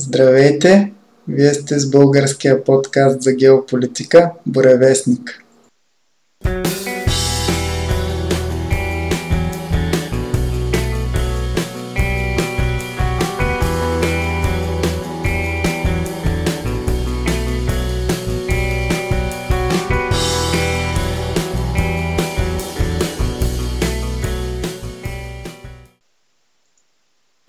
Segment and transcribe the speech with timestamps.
[0.00, 0.92] Здравейте!
[1.28, 5.44] Вие сте с българския подкаст за геополитика Буревестник.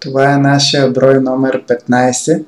[0.09, 2.43] Това е нашия брой номер 15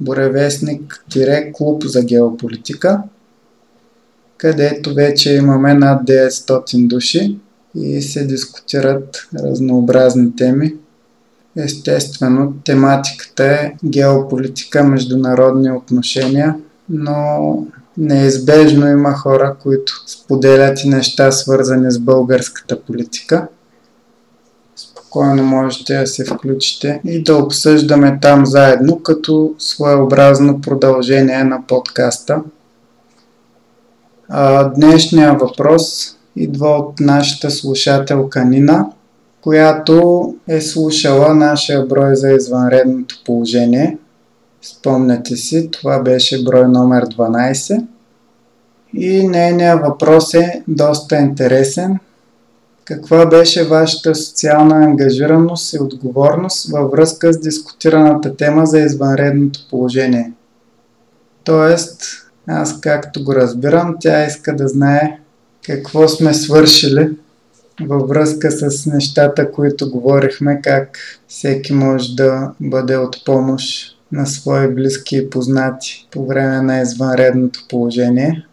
[0.00, 3.02] Буревестник-клуб за геополитика,
[4.36, 7.38] където вече имаме над 900 души
[7.74, 10.74] и се дискутират разнообразни теми.
[11.56, 16.56] Естествено, тематиката е геополитика, международни отношения,
[16.88, 17.66] но
[17.98, 23.48] неизбежно има хора, които споделят и неща свързани с българската политика–
[25.12, 32.42] спокойно можете да се включите и да обсъждаме там заедно като своеобразно продължение на подкаста.
[34.28, 38.86] А, днешния въпрос идва от нашата слушателка Нина,
[39.40, 43.98] която е слушала нашия брой за извънредното положение.
[44.62, 47.84] Спомняте си, това беше брой номер 12.
[48.94, 51.98] И нейният въпрос е доста интересен–
[52.84, 60.32] каква беше вашата социална ангажираност и отговорност във връзка с дискутираната тема за извънредното положение?
[61.44, 62.02] Тоест,
[62.46, 65.18] аз както го разбирам, тя иска да знае
[65.66, 67.10] какво сме свършили
[67.80, 70.98] във връзка с нещата, които говорихме, как
[71.28, 77.60] всеки може да бъде от помощ на свои близки и познати по време на извънредното
[77.68, 78.46] положение.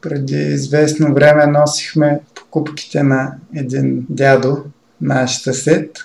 [0.00, 4.64] Преди известно време носихме покупките на един дядо,
[5.00, 5.98] наш съсед.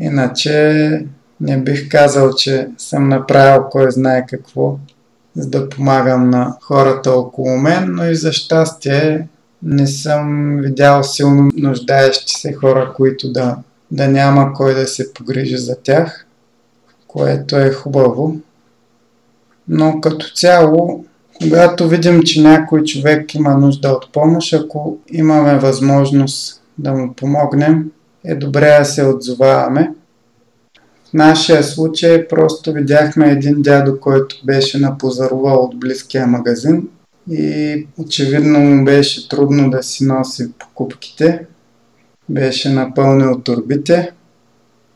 [0.00, 1.06] Иначе
[1.40, 4.78] не бих казал, че съм направил кой знае какво,
[5.36, 9.28] за да помагам на хората около мен, но и за щастие
[9.62, 13.56] не съм видял силно нуждаещи се хора, които да,
[13.90, 16.26] да няма кой да се погрижи за тях,
[17.06, 18.36] което е хубаво.
[19.68, 21.04] Но като цяло
[21.42, 27.90] когато видим, че някой човек има нужда от помощ, ако имаме възможност да му помогнем,
[28.24, 29.92] е добре да се отзоваваме.
[31.10, 36.88] В нашия случай просто видяхме един дядо, който беше напозарувал от близкия магазин
[37.30, 41.46] и очевидно му беше трудно да си носи покупките.
[42.28, 44.12] Беше напълнил турбите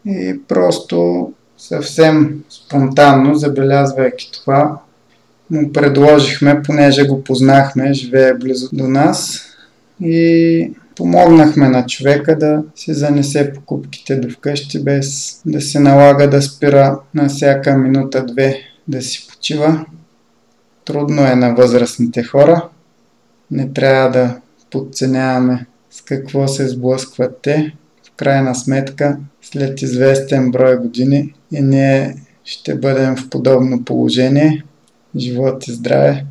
[0.06, 1.28] и просто
[1.58, 4.78] съвсем спонтанно, забелязвайки това,
[5.50, 9.42] му предложихме, понеже го познахме, живее близо до нас
[10.00, 16.42] и помогнахме на човека да си занесе покупките до вкъщи, без да се налага да
[16.42, 18.56] спира на всяка минута-две
[18.88, 19.86] да си почива.
[20.84, 22.68] Трудно е на възрастните хора.
[23.50, 27.74] Не трябва да подценяваме с какво се сблъскват те.
[28.06, 34.64] В крайна сметка, след известен брой години и ние ще бъдем в подобно положение–
[35.18, 36.24] живот и здраве.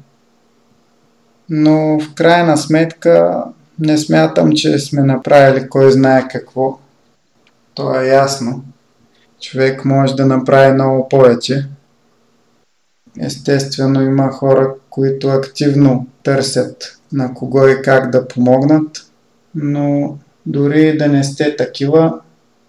[1.49, 3.43] Но в крайна сметка
[3.79, 6.77] не смятам, че сме направили кой знае какво.
[7.73, 8.63] То е ясно.
[9.41, 11.67] Човек може да направи много повече.
[13.19, 19.05] Естествено има хора, които активно търсят на кого и как да помогнат,
[19.55, 22.19] но дори да не сте такива,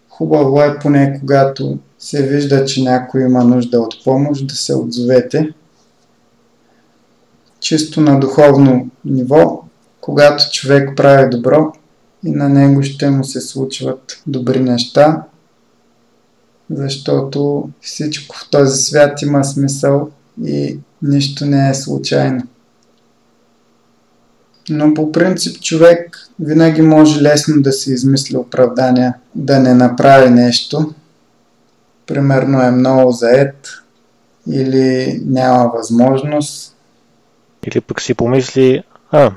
[0.09, 5.53] хубаво е поне когато се вижда, че някой има нужда от помощ, да се отзовете
[7.61, 9.63] чисто на духовно ниво,
[10.01, 11.73] когато човек прави добро
[12.25, 15.23] и на него ще му се случват добри неща,
[16.71, 20.11] защото всичко в този свят има смисъл
[20.45, 22.43] и нищо не е случайно.
[24.71, 30.95] Но по принцип човек винаги може лесно да се измисли оправдания да не направи нещо.
[32.07, 33.69] Примерно е много заед
[34.51, 36.77] или няма възможност
[37.69, 39.33] или пък си помисли, а,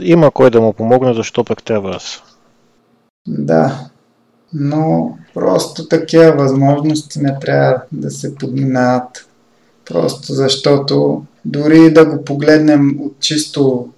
[0.00, 2.22] има кой да му помогне, защо пък трябва аз?
[3.28, 3.80] Да,
[4.52, 9.26] но просто такива възможности не трябва да се подминават.
[9.84, 13.88] Просто защото дори да го погледнем от чисто,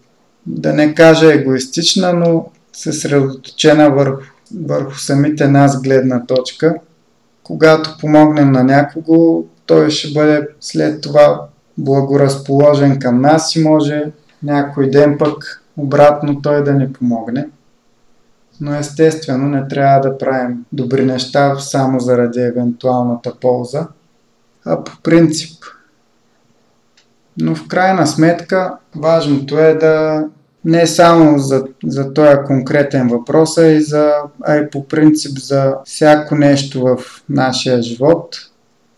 [0.46, 4.22] да не кажа егоистична, но съсредоточена върху,
[4.60, 6.74] върху самите нас гледна точка,
[7.42, 11.40] когато помогнем на някого, той ще бъде след това
[11.78, 14.12] благоразположен към нас и може
[14.42, 17.48] някой ден пък обратно той да ни помогне.
[18.60, 23.88] Но естествено не трябва да правим добри неща само заради евентуалната полза,
[24.64, 25.64] а по принцип.
[27.40, 30.24] Но в крайна сметка важното е да
[30.64, 34.12] не само за, за този конкретен въпрос, а и, за,
[34.42, 36.98] а и по принцип за всяко нещо в
[37.28, 38.36] нашия живот,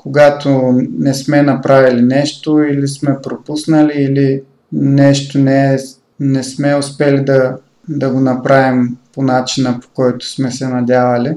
[0.08, 5.78] когато не сме направили нещо или сме пропуснали или нещо не, е,
[6.20, 7.56] не сме успели да,
[7.88, 11.36] да го направим по начина, по който сме се надявали,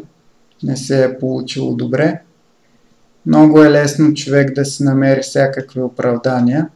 [0.63, 2.21] не се е получило добре.
[3.25, 6.69] Много е лесно човек да си намери всякакви оправдания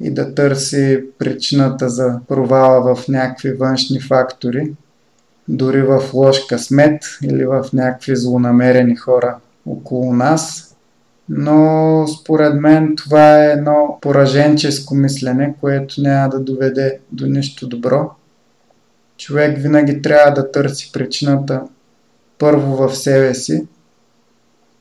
[0.00, 4.72] и да търси причината за провала в някакви външни фактори,
[5.48, 9.36] дори в лош късмет или в някакви злонамерени хора
[9.66, 10.68] около нас.
[11.28, 18.10] Но според мен това е едно пораженческо мислене, което няма да доведе до нищо добро.
[19.16, 21.62] Човек винаги трябва да търси причината
[22.38, 23.66] първо в себе си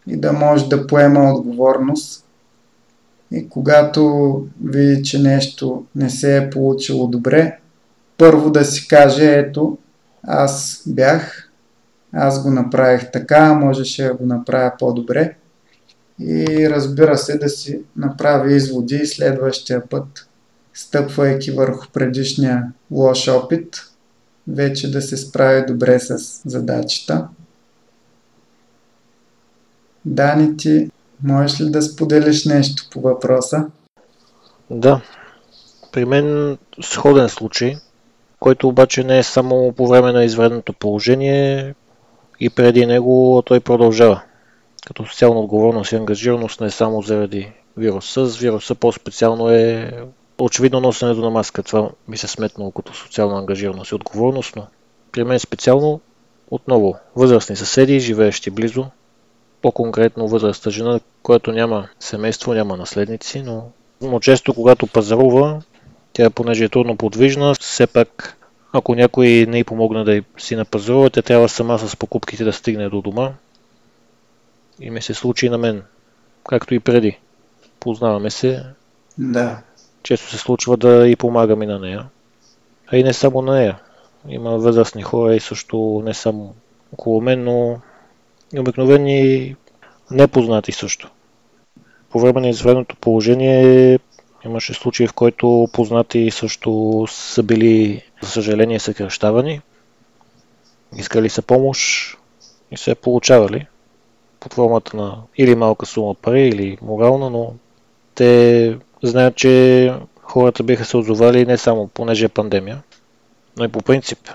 [0.08, 2.26] и да може да поема отговорност.
[3.32, 7.58] И когато види, че нещо не се е получило добре,
[8.18, 9.78] първо да си каже, ето,
[10.24, 11.41] аз бях,
[12.14, 15.36] аз го направих така, можеше да го направя по-добре.
[16.20, 20.28] И разбира се да си направи изводи следващия път,
[20.74, 23.76] стъпвайки върху предишния лош опит,
[24.48, 27.28] вече да се справи добре с задачата.
[30.06, 30.92] Дани, ти
[31.24, 33.66] можеш ли да споделиш нещо по въпроса?
[34.70, 35.02] Да.
[35.92, 37.76] При мен сходен случай,
[38.40, 41.76] който обаче не е само по време на извредното положение
[42.42, 44.22] и преди него той продължава.
[44.86, 48.26] Като социална отговорност и ангажираност не само заради вируса.
[48.26, 49.92] С вируса по-специално е
[50.40, 51.64] очевидно носенето на маска.
[51.64, 54.68] Това ми се сметнало като социална ангажираност и отговорност, но
[55.12, 56.02] при мен специално
[56.52, 58.86] отново възрастни съседи, живеещи близо,
[59.62, 63.70] по-конкретно възрастта жена, която няма семейство, няма наследници, но,
[64.02, 65.62] но често когато пазарува,
[66.14, 68.38] тя понеже е трудно подвижна, все пак
[68.74, 72.90] ако някой не й помогне да си напазарува, тя трябва сама с покупките да стигне
[72.90, 73.32] до дома.
[74.80, 75.84] И ми се случи на мен,
[76.50, 77.20] както и преди.
[77.80, 78.64] Познаваме се.
[79.18, 79.62] Да.
[80.04, 82.06] Често се случва да и помагам и на нея.
[82.88, 83.80] А и не само на нея.
[84.30, 86.56] Има възрастни хора и също не само
[86.94, 87.80] около мен, но
[88.54, 89.56] и обикновени
[90.12, 91.12] непознати също.
[92.10, 94.00] По време на извредното положение
[94.46, 99.62] имаше случаи, в който познати също са били, за съжаление, съкръщавани.
[100.98, 102.18] Искали са помощ
[102.72, 103.68] и се получавали
[104.40, 107.54] под формата на или малка сума пари, или морална, но
[108.16, 112.84] те знаят, че хората биха се озовали не само понеже е пандемия,
[113.58, 114.30] но и по принцип.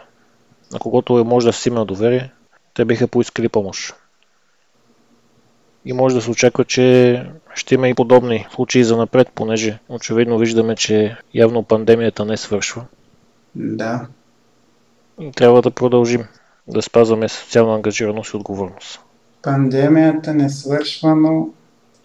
[0.72, 2.30] На когото може да си има доверие,
[2.74, 3.94] те биха поискали помощ
[5.86, 7.22] и може да се очаква, че
[7.54, 12.84] ще има и подобни случаи за напред, понеже очевидно виждаме, че явно пандемията не свършва.
[13.56, 14.06] Да.
[15.36, 16.24] Трябва да продължим
[16.68, 19.00] да спазваме социална ангажираност и отговорност.
[19.42, 21.48] Пандемията не свършва, но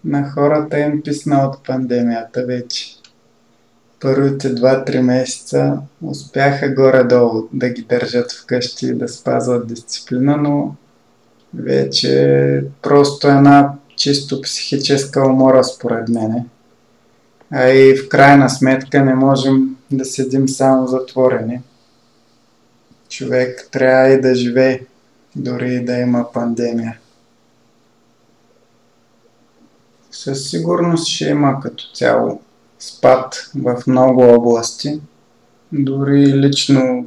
[0.05, 2.95] на хората им писна от пандемията вече.
[3.99, 10.75] Първите 2-3 месеца успяха горе-долу да ги държат вкъщи и да спазват дисциплина, но
[11.53, 16.45] вече просто една чисто психическа умора според мене.
[17.51, 21.61] А и в крайна сметка не можем да седим само затворени.
[23.09, 24.81] Човек трябва и да живее,
[25.35, 26.99] дори и да има пандемия.
[30.11, 32.41] Със сигурност ще има като цяло
[32.79, 35.01] спад в много области.
[35.71, 37.05] Дори лично,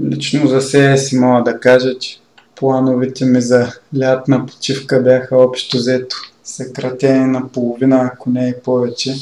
[0.00, 2.20] лично за себе си мога да кажа, че
[2.56, 9.14] плановете ми за лятна почивка бяха общо взето съкратени на половина, ако не и повече,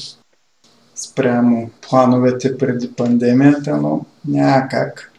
[1.03, 5.13] спрямо плановете преди пандемията, но няма как.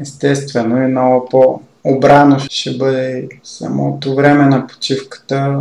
[0.00, 5.60] Естествено и много по-обрано ще бъде самото време на почивката.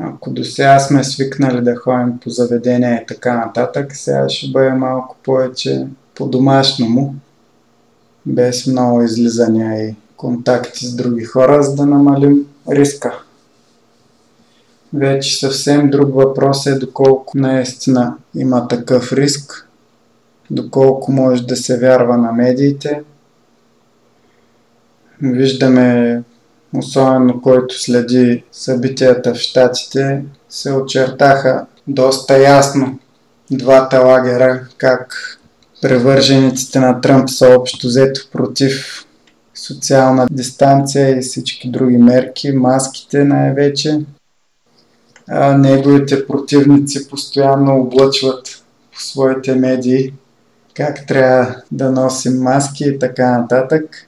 [0.00, 4.70] Ако до сега сме свикнали да ходим по заведения и така нататък, сега ще бъде
[4.70, 7.14] малко повече по-домашному,
[8.26, 13.22] без много излизания и контакти с други хора, за да намалим риска.
[14.94, 19.68] Вече съвсем друг въпрос е доколко наистина има такъв риск,
[20.50, 23.02] доколко може да се вярва на медиите.
[25.22, 26.22] Виждаме,
[26.76, 32.98] особено който следи събитията в Штатите, се очертаха доста ясно
[33.50, 35.14] двата лагера, как
[35.82, 39.06] превържениците на Тръмп са общо взето против
[39.54, 44.00] социална дистанция и всички други мерки, маските най-вече.
[45.56, 50.12] Неговите противници постоянно облъчват по своите медии
[50.74, 54.06] как трябва да носим маски и така нататък.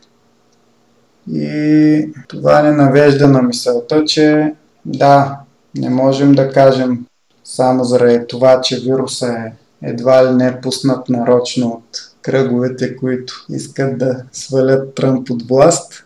[1.33, 5.39] И това не навежда на мисълта, че да,
[5.79, 7.07] не можем да кажем
[7.45, 9.53] само заради това, че вируса е
[9.83, 16.05] едва ли не пуснат нарочно от кръговете, които искат да свалят Тръмп от власт.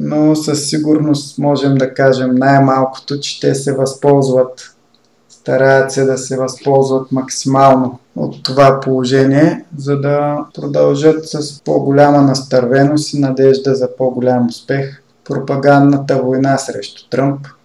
[0.00, 4.74] Но със сигурност можем да кажем най-малкото, че те се възползват,
[5.28, 13.12] стараят се да се възползват максимално от това положение, за да продължат с по-голяма настървеност
[13.12, 15.02] и надежда за по-голям успех.
[15.24, 17.46] Пропагандната война срещу Тръмп–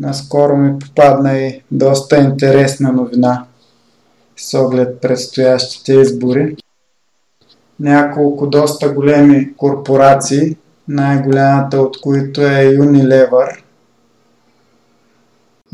[0.00, 3.44] Наскоро ми попадна и доста интересна новина
[4.36, 6.56] с оглед предстоящите избори.
[7.80, 10.56] Няколко доста големи корпорации,
[10.88, 13.62] най-голямата от които е Unilever.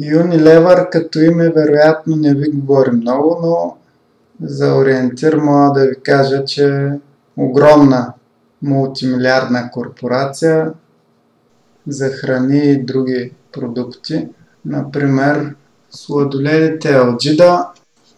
[0.01, 3.77] Unilever като име вероятно не ви говори много, но
[4.49, 6.91] за ориентир мога да ви кажа, че е
[7.37, 8.13] огромна
[8.63, 10.73] мултимилиардна корпорация
[11.87, 14.29] за храни и други продукти.
[14.65, 15.55] Например,
[15.91, 17.69] сладоледите Алджида,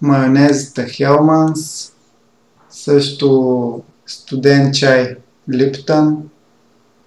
[0.00, 1.92] майонезите Хелманс,
[2.76, 5.16] също студен чай
[5.52, 6.16] Липтън,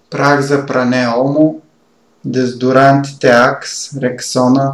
[0.09, 1.61] прах за пране Омо,
[2.25, 4.73] дезодорантите Акс, Рексона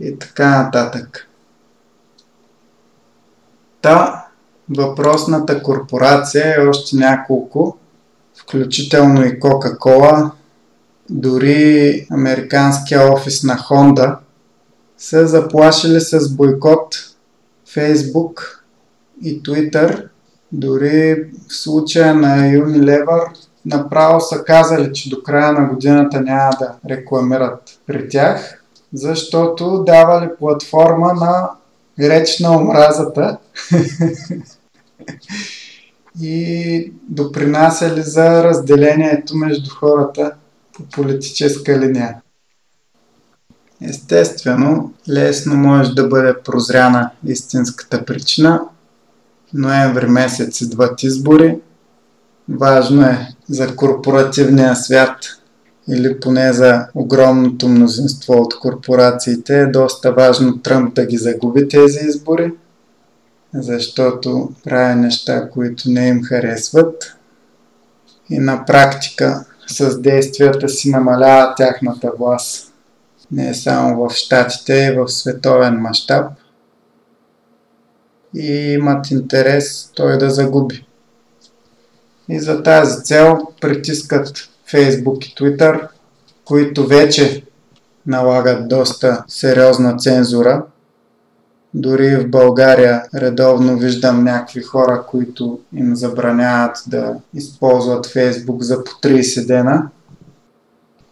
[0.00, 1.28] и така нататък.
[3.82, 4.26] Та,
[4.76, 7.76] въпросната корпорация е още няколко,
[8.34, 10.32] включително и Кока-Кола,
[11.10, 14.16] дори американския офис на Honda
[14.98, 16.94] са заплашили с бойкот
[17.68, 18.63] Facebook
[19.22, 20.08] и Twitter.
[20.52, 23.26] Дори в случая на Unilever
[23.66, 30.28] направо са казали, че до края на годината няма да рекламират при тях, защото давали
[30.38, 31.50] платформа на
[32.08, 33.38] реч на омразата
[36.20, 40.32] и допринасяли за разделението между хората
[40.72, 42.16] по политическа линия.
[43.82, 48.60] Естествено, лесно може да бъде прозряна истинската причина.
[49.54, 51.58] Ноември месец идват избори.
[52.48, 55.16] Важно е за корпоративния свят
[55.88, 61.98] или поне за огромното мнозинство от корпорациите е доста важно Тръмп да ги загуби тези
[62.06, 62.52] избори,
[63.54, 67.16] защото прави неща, които не им харесват.
[68.30, 72.72] И на практика с действията си намалява тяхната власт.
[73.32, 76.32] Не само в Штатите, и в световен мащаб.
[78.34, 80.86] И имат интерес той да загуби.
[82.28, 84.28] И за тази цел притискат
[84.72, 85.88] Facebook и Twitter,
[86.44, 87.44] които вече
[88.06, 90.64] налагат доста сериозна цензура
[91.74, 98.90] дори в България редовно виждам някакви хора, които им забраняват да използват Фейсбук за по
[98.90, 99.88] 30 дена.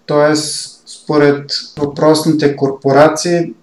[0.06, 3.54] Тоест, според въпросните корпорации,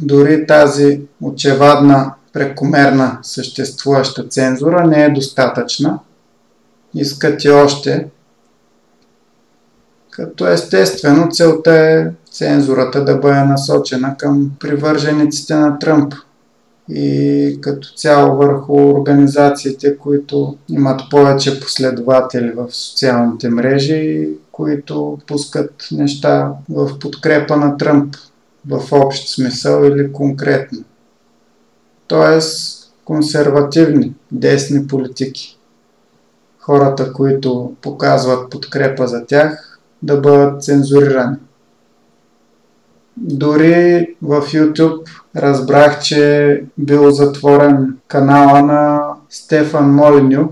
[0.00, 5.98] дори тази очевадна прекомерна съществуваща цензура не е достатъчна.
[6.94, 8.06] Искат и още.
[10.10, 16.14] Като естествено целта е цензурата да бъде насочена към привържениците на Тръмп
[16.88, 26.52] и като цяло върху организациите, които имат повече последователи в социалните мрежи, които пускат неща
[26.68, 28.16] в подкрепа на Тръмп
[28.68, 30.84] в общ смисъл или конкретно.
[32.08, 35.58] Тоест консервативни, десни политики.
[36.60, 41.36] Хората, които показват подкрепа за тях, да бъдат цензурирани.
[43.16, 50.48] Дори в YouTube разбрах, че бил затворен канала на Стефан Молиню,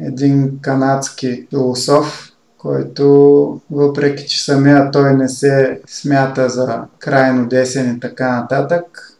[0.00, 8.00] един канадски философ, който въпреки, че самия той не се смята за крайно десен и
[8.00, 9.11] така нататък,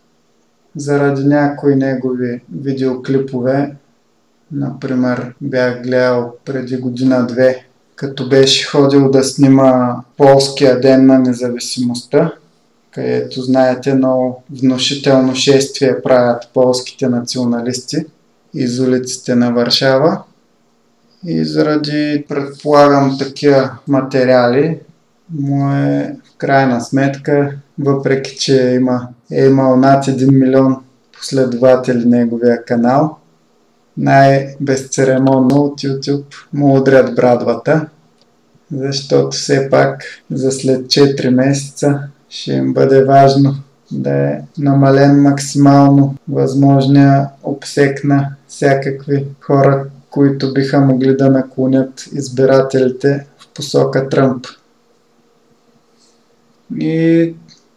[0.77, 3.77] заради някои негови видеоклипове,
[4.53, 7.67] например бях гледал преди година-две
[8.03, 12.33] като беше ходил да снима Полския ден на независимостта,
[12.91, 18.07] където, знаете, много внушително шествие правят полските националисти
[18.55, 20.23] из улиците на Варшава.
[21.27, 24.79] И заради, предполагам, такива материали,
[25.31, 30.77] му е в крайна сметка, въпреки че има, е имал над 1 милион
[31.19, 33.17] последователи неговия канал,
[33.97, 37.87] най-безцеремонно от YouTube му удрят брадвата,
[38.77, 43.55] защото все пак за след 4 месеца ще им бъде важно
[43.93, 53.27] да е намален максимално възможния обсек на всякакви хора, които биха могли да наклонят избирателите
[53.39, 54.47] в посока Тръмп.
[56.81, 57.35] И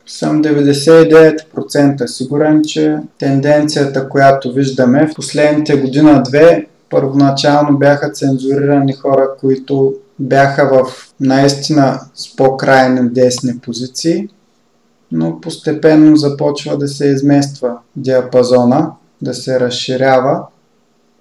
[0.07, 9.93] съм 99% сигурен, че тенденцията, която виждаме в последните година-две, първоначално бяха цензурирани хора, които
[10.19, 14.29] бяха в наистина с по-крайни десни позиции,
[15.11, 20.41] но постепенно започва да се измества диапазона, да се разширява.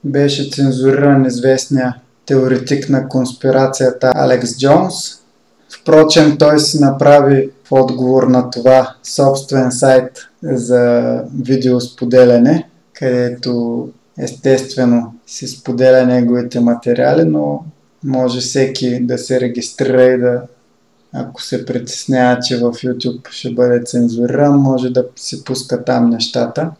[0.04, 1.94] Беше цензуриран известния
[2.26, 4.94] теоретик на конспирацията Алекс Джонс.
[5.80, 10.10] Впрочем, той си направи отговор на това собствен сайт
[10.42, 17.64] за видеосподеляне, където естествено си споделя неговите материали, но
[18.04, 20.42] може всеки да се регистрира и да,
[21.12, 26.70] ако се притеснява, че в YouTube ще бъде цензуриран, може да си пуска там нещата.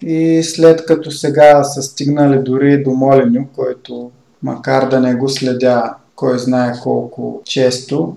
[0.00, 4.10] И след като сега са стигнали дори до Молиню, който
[4.42, 8.16] макар да не го следя кой знае колко често,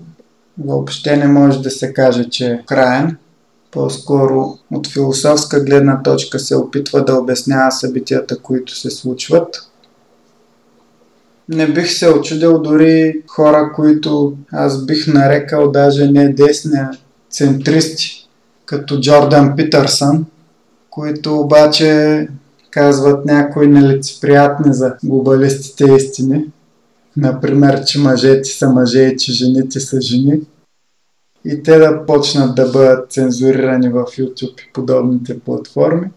[0.64, 3.16] въобще не може да се каже, че е краен.
[3.70, 9.70] По-скоро от философска гледна точка се опитва да обяснява събитията, които се случват.
[11.48, 16.80] Не бих се очудил дори хора, които аз бих нарекал даже не десни,
[17.30, 18.28] центристи,
[18.64, 20.24] като Джордан Питърсън,
[20.90, 22.28] които обаче
[22.70, 26.44] казват някои нелицеприятни за глобалистите истини.
[27.16, 30.40] Например, че мъжете са мъже и че жените са жени.
[31.44, 36.10] И те да почнат да бъдат цензурирани в YouTube и подобните платформи.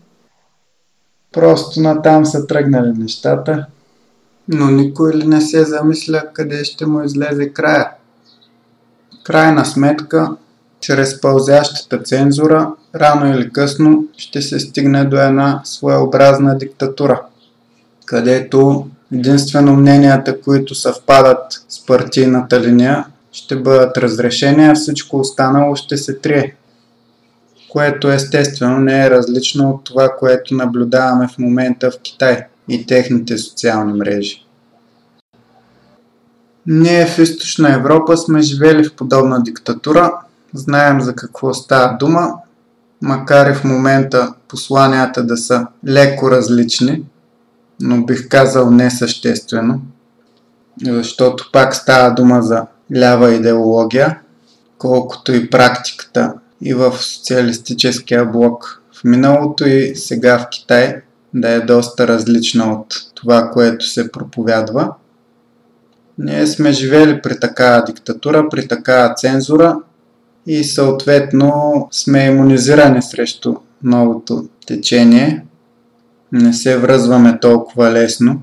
[1.31, 3.65] Просто натам са тръгнали нещата.
[4.47, 7.91] Но никой ли не се замисля къде ще му излезе края?
[9.23, 10.35] Крайна сметка,
[10.79, 17.21] чрез пълзящата цензура, рано или късно ще се стигне до една своеобразна диктатура,
[18.05, 25.98] където единствено мненията, които съвпадат с партийната линия, ще бъдат разрешени, а всичко останало ще
[25.98, 26.56] се трие.
[27.69, 33.38] Което естествено не е различно от това, което наблюдаваме в момента в Китай и техните
[33.38, 34.45] социални мрежи.
[36.65, 40.13] Ние в Източна Европа сме живели в подобна диктатура,
[40.54, 42.34] знаем за какво става дума,
[43.02, 47.04] макар и в момента посланията да са леко различни,
[47.81, 49.81] но бих казал несъществено,
[50.83, 52.65] защото пак става дума за
[52.97, 54.19] лява идеология,
[54.77, 61.01] колкото и практиката и в социалистическия блок в миналото и сега в Китай
[61.33, 64.93] да е доста различна от това, което се проповядва.
[66.17, 69.77] Ние сме живели при такава диктатура, при такава цензура
[70.47, 75.45] и съответно сме иммунизирани срещу новото течение.
[76.31, 78.41] Не се връзваме толкова лесно.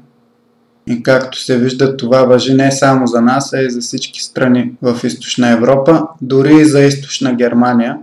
[0.87, 4.73] И както се вижда, това въжи не само за нас, а и за всички страни
[4.83, 7.99] в Източна Европа, дори и за Източна Германия,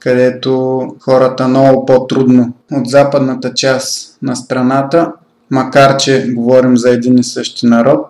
[0.00, 5.12] където хората много по-трудно от западната част на страната,
[5.50, 8.06] макар че говорим за един и същи народ,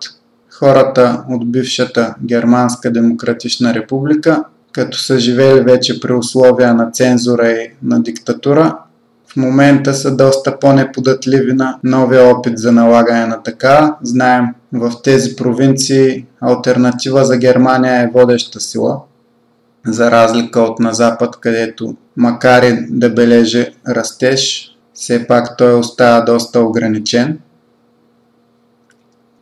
[0.49, 7.71] хората от бившата Германска демократична република, като са живели вече при условия на цензура и
[7.83, 8.77] на диктатура,
[9.31, 13.95] в момента са доста по-неподатливи на новия опит за налагане на така.
[14.03, 19.01] Знаем, в тези провинции альтернатива за Германия е водеща сила,
[19.85, 26.21] за разлика от на Запад, където макар и да бележи растеж, все пак той остава
[26.21, 27.39] доста ограничен.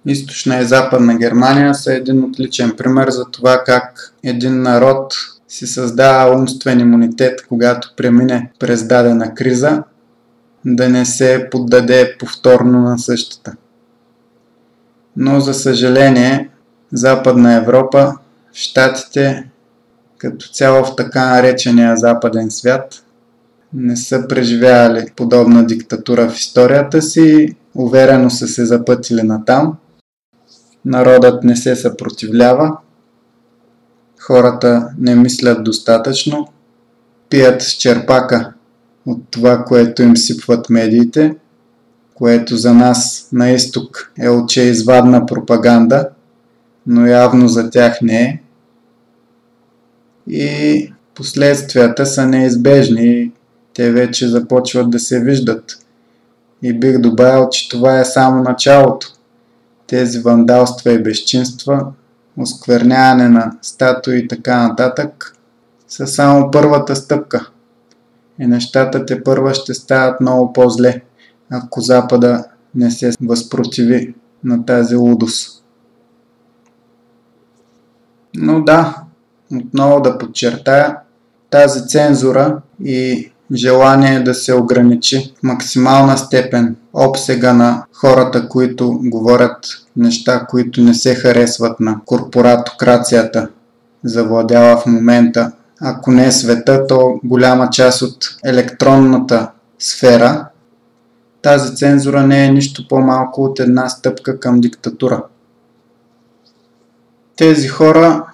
[0.05, 5.13] Източна и Западна Германия са един отличен пример за това как един народ
[5.47, 9.83] си създава умствен имунитет, когато премине през дадена криза,
[10.65, 13.55] да не се поддаде повторно на същата.
[15.17, 16.49] Но за съжаление,
[16.93, 18.13] Западна Европа,
[18.53, 19.49] Штатите,
[20.17, 23.03] като цяло в така наречения Западен свят,
[23.73, 29.77] не са преживявали подобна диктатура в историята си, уверено са се запътили на там.
[30.85, 32.77] народът не се съпротивлява,
[34.27, 36.47] хората не мислят достатъчно,
[37.29, 38.53] пият с черпака
[39.05, 41.35] от това, което им сипват медиите,
[42.13, 46.09] което за нас на изток е очеизвадна пропаганда,
[46.87, 48.41] но явно за тях не е.
[50.29, 53.31] И последствията са неизбежни
[53.73, 55.77] те вече започват да се виждат.
[56.63, 59.07] И бих добавил, че това е само началото.
[59.87, 61.85] Тези вандалства и безчинства,
[62.37, 65.35] оскверняване на статуи и така нататък,
[65.87, 67.49] са само първата стъпка.
[68.39, 71.01] И нещата те първа ще стават много по-зле,
[71.51, 72.45] ако Запада
[72.75, 75.63] не се възпротиви на тази лудост.
[78.35, 79.03] Но да,
[79.51, 80.97] отново да подчертая,
[81.49, 89.57] тази цензура и желание да се ограничи в максимална степен обсега на хората, които говорят
[89.95, 93.47] неща, които не се харесват на корпоратокрацията,
[94.03, 95.51] завладява в момента.
[95.81, 100.47] Ако не е света, то голяма част от електронната сфера.
[101.41, 105.23] Тази цензура не е нищо по-малко от една стъпка към диктатура.
[107.35, 108.25] Тези хора,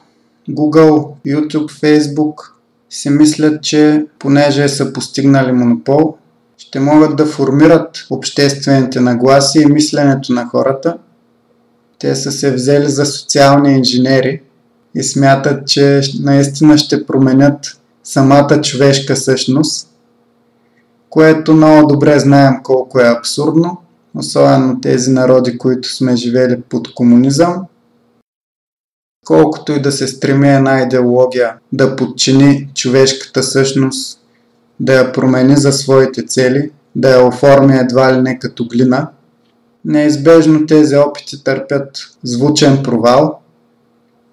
[0.50, 2.53] Google, YouTube, Facebook,
[2.94, 6.16] си мислят, че понеже са постигнали монопол,
[6.58, 10.98] ще могат да формират обществените нагласи и мисленето на хората.
[12.00, 14.42] Те са се взели за социални инженери
[14.96, 19.90] и смятат, че наистина ще променят самата човешка същност,
[21.10, 23.78] което много добре знаем колко е абсурдно,
[24.16, 27.56] особено тези народи, които сме живели под комунизъм
[29.26, 34.20] колкото и да се стреми една идеология да подчини човешката същност,
[34.80, 39.10] да я промени за своите цели, да я оформи едва ли не като глина,
[39.86, 41.90] неизбежно тези опити търпят
[42.24, 43.40] звучен провал,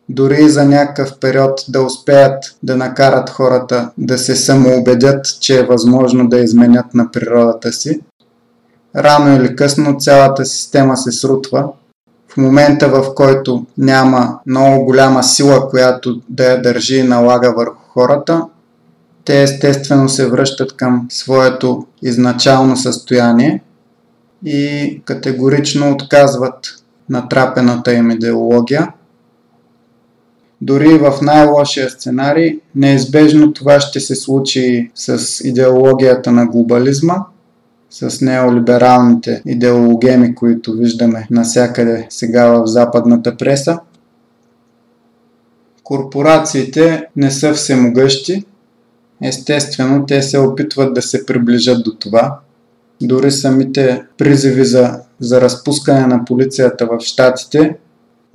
[0.08, 5.66] дори и за някакъв период да успеят да накарат хората да се самоубедят, че е
[5.66, 8.00] възможно да изменят на природата си.
[8.96, 11.68] Рано или късно цялата система се срутва
[12.32, 17.82] в момента в който няма много голяма сила, която да я държи и налага върху
[17.88, 18.46] хората,
[19.24, 23.62] те естествено се връщат към своето изначално състояние
[24.44, 28.92] и категорично отказват натрапената им идеология.
[30.60, 37.16] Дори в най-лошия сценарий, неизбежно това ще се случи с идеологията на глобализма–
[37.90, 43.78] с неолибералните идеологеми, които виждаме насякъде сега в западната преса.
[45.84, 48.44] Корпорациите не са всемогъщи.
[49.22, 52.38] Естествено, те се опитват да се приближат до това.
[53.02, 57.76] Дори самите призиви за, за разпускане на полицията в Штатите,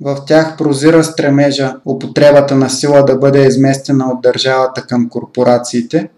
[0.00, 6.08] в тях прозира стремежа употребата на сила да бъде изместена от държавата към корпорациите.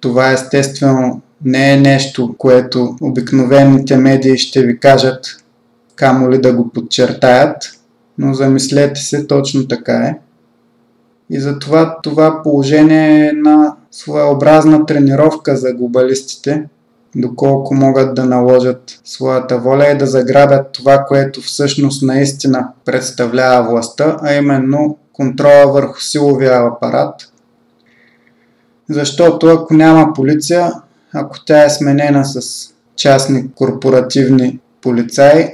[0.00, 5.26] Това естествено не е нещо, което обикновените медии ще ви кажат,
[5.96, 7.56] камо ли да го подчертаят,
[8.18, 10.18] но замислете се, точно така е.
[11.30, 16.64] И затова това положение е една своеобразна тренировка за глобалистите,
[17.16, 24.16] доколко могат да наложат своята воля и да заграбят това, което всъщност наистина представлява властта,
[24.22, 27.14] а именно контрола върху силовия апарат.
[28.90, 30.72] Защото ако няма полиция,
[31.14, 35.50] ако тя е сменена с частни корпоративни полицаи,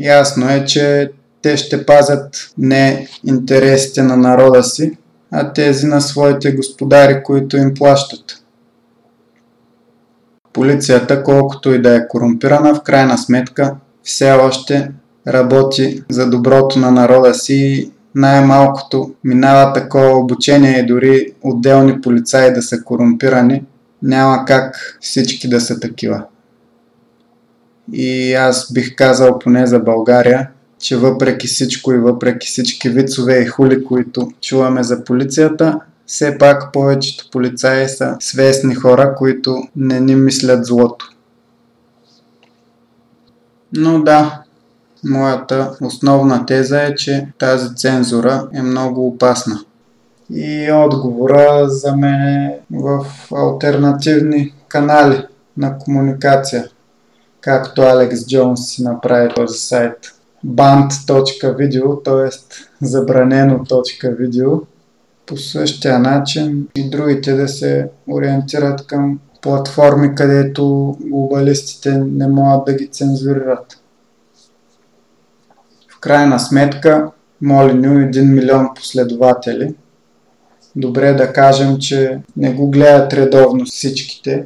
[0.00, 1.10] ясно е, че
[1.42, 4.98] те ще пазят не интересите на народа си,
[5.30, 8.44] а тези на своите господари, които им плащат.
[10.52, 14.90] Полицията, колкото и да е корумпирана, в крайна сметка все още
[15.28, 22.52] работи за доброто на народа си и най-малкото минава такова обучение и дори отделни полицаи
[22.52, 23.64] да са корумпирани,
[24.04, 26.24] няма как всички да са такива.
[27.92, 33.46] И аз бих казал поне за България, че въпреки всичко и въпреки всички вицове и
[33.46, 40.14] хули, които чуваме за полицията, все пак повечето полицаи са свестни хора, които не ни
[40.14, 41.10] мислят злото.
[43.72, 44.42] Но да,
[45.04, 49.60] моята основна теза е, че тази цензура е много опасна.
[50.36, 56.68] И отговора за мен е в альтернативни канали на комуникация,
[57.40, 59.96] както Алекс Джонс си направи този сайт
[60.46, 62.30] band.video, т.е.
[62.86, 64.62] забранено.video.
[65.26, 72.74] По същия начин и другите да се ориентират към платформи, където глобалистите не могат да
[72.74, 73.80] ги цензурират.
[76.00, 79.74] крайна сметка Молиню 1 милион последователи.
[80.76, 84.44] Добре да кажем, че не го гледат редовно всичките.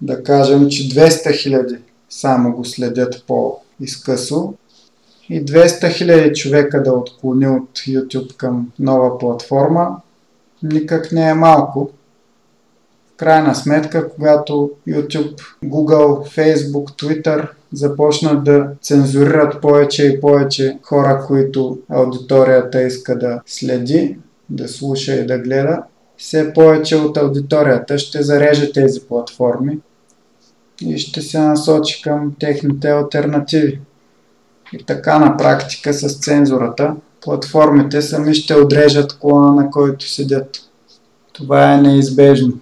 [0.00, 1.76] Да кажем, че 200 хиляди
[2.08, 4.54] само го следят по-изкъсо.
[5.28, 9.96] И 200 хиляди човека да отклони от YouTube към нова платформа
[10.64, 11.90] никак не е малко.
[13.14, 21.24] В крайна сметка, когато YouTube, Google, Facebook, Twitter започнат да цензурират повече и повече хора,
[21.26, 24.18] които аудиторията иска да следи,
[24.50, 25.82] да слуша и да гледа,
[26.16, 29.78] все повече от аудиторията ще зареже тези платформи
[30.82, 33.80] и ще се насочи към техните альтернативи.
[34.72, 40.56] И така на практика с цензурата платформите сами ще отрежат клона, на който седят.
[41.32, 42.52] Това е неизбежно.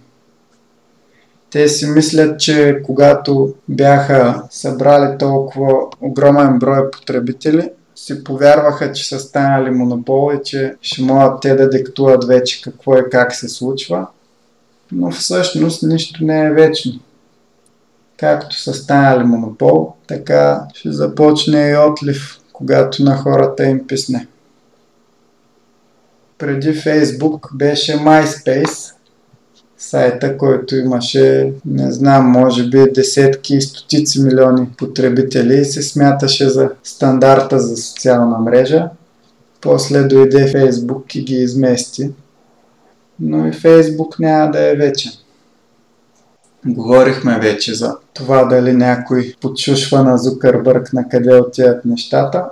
[1.50, 7.70] Те си мислят, че когато бяха събрали толкова огромен брой потребители,
[8.02, 12.98] си повярваха, че са станали монопол и че ще могат те да диктуват вече какво
[12.98, 14.06] и как се случва.
[14.92, 16.92] Но всъщност нищо не е вечно.
[18.16, 24.26] Както са станали монопол, така ще започне и отлив, когато на хората им писне.
[26.38, 28.92] Преди Facebook беше MySpace,
[29.82, 36.48] сайта, който имаше, не знам, може би десетки и стотици милиони потребители и се смяташе
[36.48, 38.88] за стандарта за социална мрежа.
[39.60, 42.10] После дойде Фейсбук и ги измести.
[43.20, 45.12] Но и Фейсбук няма да е вечен.
[46.66, 52.44] Говорихме вече за това дали някой подшушва на Зукърбърг на къде отиват нещата.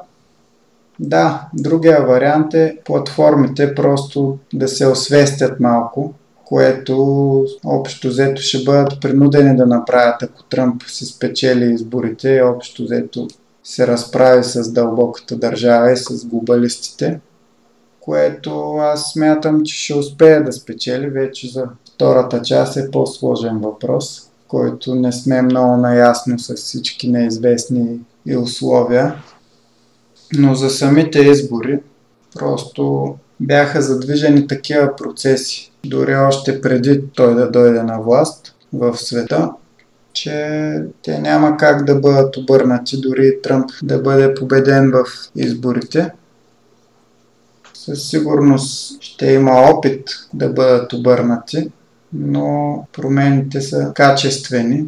[1.00, 6.14] Да, другия вариант е платформите просто да се освестят малко
[6.50, 13.28] което общо взето ще бъдат принудени да направят, ако Тръмп се спечели изборите, общо взето
[13.64, 17.20] се разправи с дълбоката държава и с глобалистите,
[18.00, 21.10] което аз смятам, че ще успее да спечели.
[21.10, 28.00] Вече за втората част е по-сложен въпрос, който не сме много наясно с всички неизвестни
[28.26, 29.14] и условия.
[30.38, 31.80] Но за самите избори
[32.38, 39.50] просто бяха задвижени такива процеси дори още преди той да дойде на власт в света,
[40.12, 45.04] че те няма как да бъдат обърнати, дори Тръмп да бъде победен в
[45.36, 46.10] изборите.
[47.74, 51.70] Със сигурност ще има опит да бъдат обърнати,
[52.12, 54.84] но промените са качествени,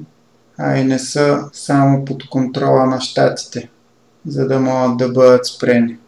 [0.59, 3.71] а и не са само под контрола на щатите,
[4.27, 5.99] за да могат да бъдат спрени.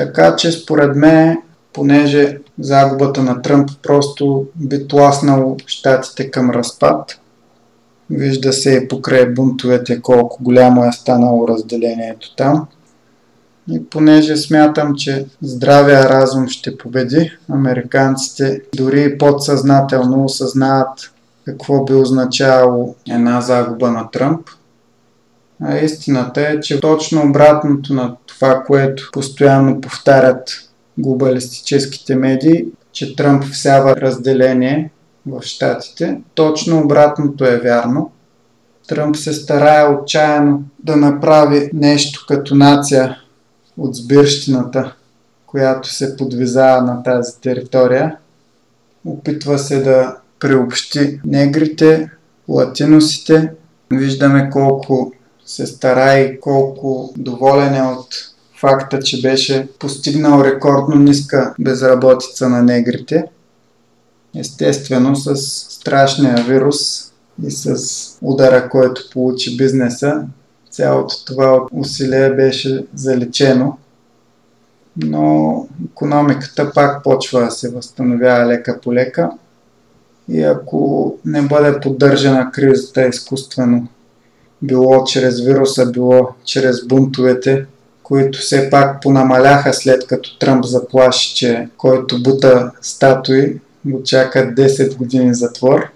[0.00, 1.38] Така че според мен
[1.72, 7.20] понеже загубата на Тръмп просто би тласнало щатите към разпад.
[8.10, 12.66] Вижда се и покрай бунтовете колко голямо е станало разделението там.
[13.70, 21.12] И понеже смятам, че здравия разум ще победи, американците дори подсъзнателно осъзнават
[21.44, 24.48] какво би означавало една загуба на Тръмп.
[25.82, 33.96] Истината е, че точно обратното на това, което постоянно повтарят глобалистическите медии, че Тръмп всява
[33.96, 34.90] разделение
[35.26, 36.20] в щатите.
[36.34, 38.10] Точно обратното е вярно.
[38.88, 43.16] Тръмп се старае отчаяно да направи нещо като нация
[43.78, 44.94] от сбирщината,
[45.46, 48.16] която се подвизава на тази територия.
[49.04, 52.10] Опитва се да приобщи негрите,
[52.48, 53.52] латиносите.
[53.92, 55.12] Виждаме колко
[55.50, 58.06] се старае и колко доволен е от
[58.60, 63.24] факта, че беше постигнал рекордно ниска безработица на негрите.
[64.36, 65.36] Естествено с
[65.70, 67.12] страшния вирус
[67.46, 67.76] и с
[68.22, 70.22] удара, който получи бизнеса,
[70.70, 73.78] цялото това усилие беше залечено.
[74.96, 79.30] Но економиката пак почва да се възстановява лека по лека.
[80.28, 83.88] И ако не бъде поддържана кризата изкуствено,
[84.62, 87.66] било чрез вируса, било чрез бунтовете,
[88.02, 94.96] които все пак понамаляха след като Тръмп заплаши, че който бута статуи го чака 10
[94.96, 95.88] години затвор.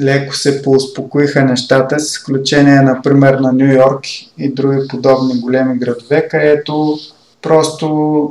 [0.00, 4.00] Леко се поуспокоиха нещата, с изключение например на Нью Йорк
[4.38, 6.98] и други подобни големи градове, където
[7.42, 7.86] просто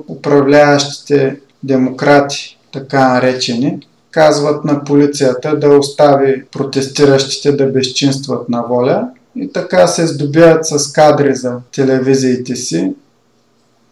[0.07, 9.52] управляващите демократи, така наречени, казват на полицията да остави протестиращите да безчинстват на воля и
[9.54, 12.93] така се здобиват с кадри за телевизиите си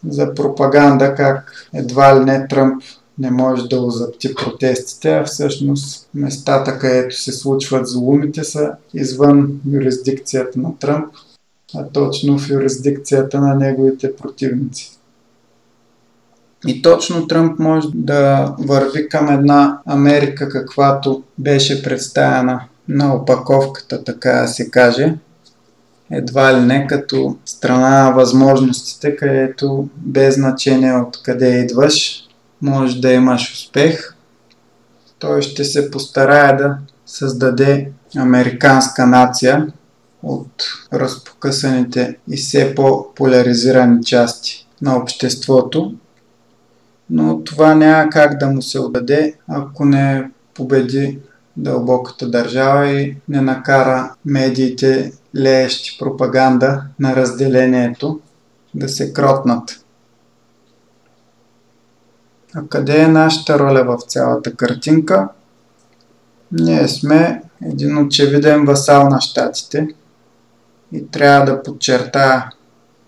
[0.08, 2.82] за пропаганда как едва ли не Тръмп
[3.18, 10.60] не може да озапти протестите, а всъщност местата, където се случват злумите са извън юрисдикцията
[10.60, 11.06] на Тръмп.
[11.74, 14.98] а точно в юрисдикцията на неговите противници.
[16.66, 24.46] И точно Тръмп може да върви към една Америка, каквато беше представена на опаковката, така
[24.46, 25.14] се каже.
[26.12, 32.24] Едва ли не като страна на възможностите, където без значение от къде идваш,
[32.62, 34.14] може да имаш успех.
[35.18, 39.72] Той ще се постарае да създаде американска нация
[40.22, 45.94] от разпокъсаните и все по-поляризирани части на обществото,
[47.10, 51.18] но това няма как да му се отдаде, ако не победи
[51.56, 58.20] дълбоката държава и не накара медиите, леещи пропаганда на разделението,
[58.74, 59.84] да се кротнат.
[62.54, 65.28] А къде е нашата роля в цялата картинка?
[66.52, 69.88] Ние сме един очевиден васал на щатите
[70.92, 72.50] и трябва да подчертая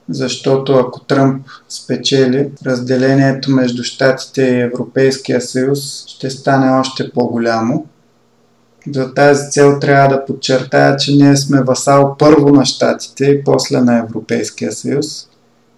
[0.08, 7.86] защото ако Тръмп спечели, разделението между Штатите и Европейския съюз ще стане още по-голямо.
[8.92, 13.80] За тази цел трябва да подчертая, че ние сме васал първо на Штатите и после
[13.80, 15.28] на Европейския съюз.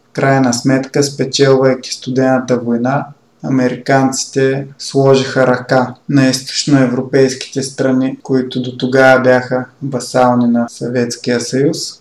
[0.09, 3.07] В крайна сметка, спечелвайки студената война,
[3.45, 12.01] американците сложиха ръка на източноевропейските страни, които до тогава бяха васални на Съветския съюз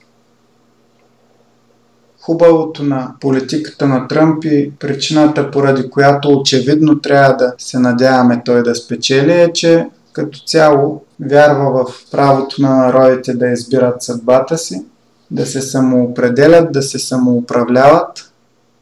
[2.26, 8.64] Хубавото на политиката на Тръмп и причината, поради която очевидно трябва да се надяваме той
[8.64, 14.86] да спечели е, че като цяло вярва в правото на народите да избират съдбата си,
[15.32, 18.32] да се самоопределят, да се самоуправляват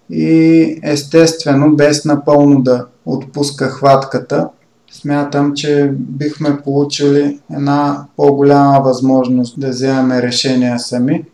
[0.10, 4.50] и естествено без напълно да отпуска хватката,
[4.92, 11.26] смятам, че бихме получили една по-голяма възможност да вземаме решения сами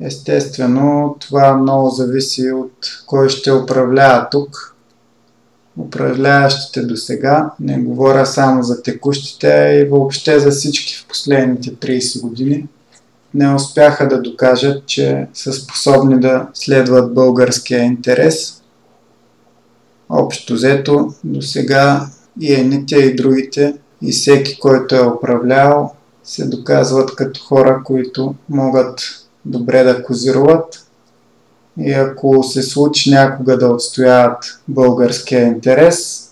[0.00, 2.72] Естествено, това много зависи от
[3.06, 4.73] кой ще управлява тук.
[5.78, 11.70] Управляващите до сега, не говоря само за текущите, а и въобще за всички в последните
[11.70, 12.66] 30 години,
[13.34, 18.62] не успяха да докажат, че са способни да следват българския интерес.
[20.08, 22.06] Общо взето, до сега
[22.40, 29.00] и едните и другите и всеки, който е управлявал, се доказват като хора, които могат
[29.44, 30.83] добре да козируват
[31.78, 36.30] и ако се случи някога да отстояват българския интерес,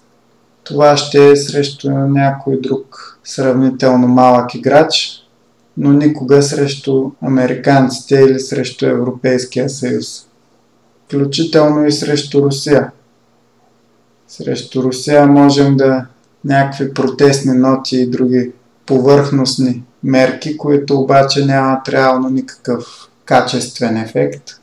[0.65, 5.23] това ще е срещу някой друг сравнително малък играч,
[5.77, 10.27] но никога срещу американците или срещу Европейския съюз.
[11.07, 12.91] Включително и срещу Русия.
[14.29, 16.07] Срещу Русия можем да
[16.45, 18.53] някакви протестни ноти и други
[18.87, 24.62] повърхностни мерки, които обаче нямат реално никакъв качествен ефект.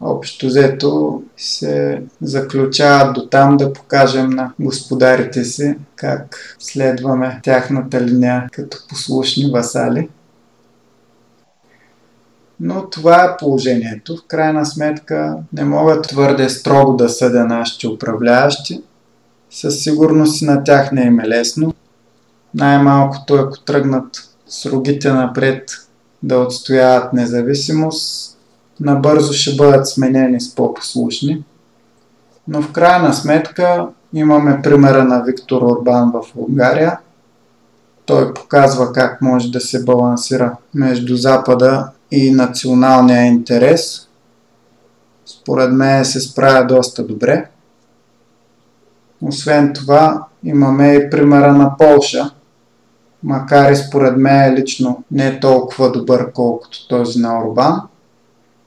[0.00, 8.48] Общо взето се заключават до там да покажем на господарите си как следваме тяхната линия
[8.52, 10.08] като послушни васали.
[12.60, 14.16] Но това е положението.
[14.16, 18.82] В крайна сметка не мога твърде строго да съдя нашите управляващи.
[19.50, 21.74] Със сигурност на тях не им е лесно.
[22.54, 25.70] Най-малкото ако тръгнат с рогите напред
[26.22, 28.35] да отстояват независимост,
[28.80, 31.44] набързо ще бъдат сменени с по-послушни.
[32.48, 36.98] Но в крайна сметка имаме примера на Виктор Орбан в Унгария.
[38.06, 44.08] Той показва как може да се балансира между Запада и националния интерес.
[45.26, 47.48] Според мен се справя доста добре.
[49.22, 52.30] Освен това, имаме и примера на Полша,
[53.22, 57.82] макар и според мен лично не е толкова добър, колкото този на Орбан,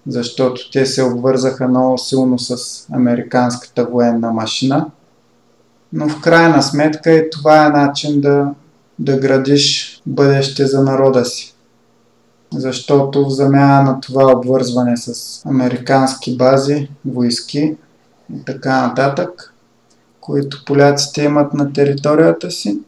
[0.08, 2.58] защото те се обвързаха много силно с
[2.94, 4.86] американската военна машина.
[5.94, 8.48] Но в крайна сметка и това е начин да,
[9.00, 11.56] да градиш бъдеще за народа си.
[12.54, 17.76] Защото в замяна на това обвързване с американски бази, войски
[18.34, 19.54] и така нататък,
[20.22, 22.80] които поляците имат на територията си,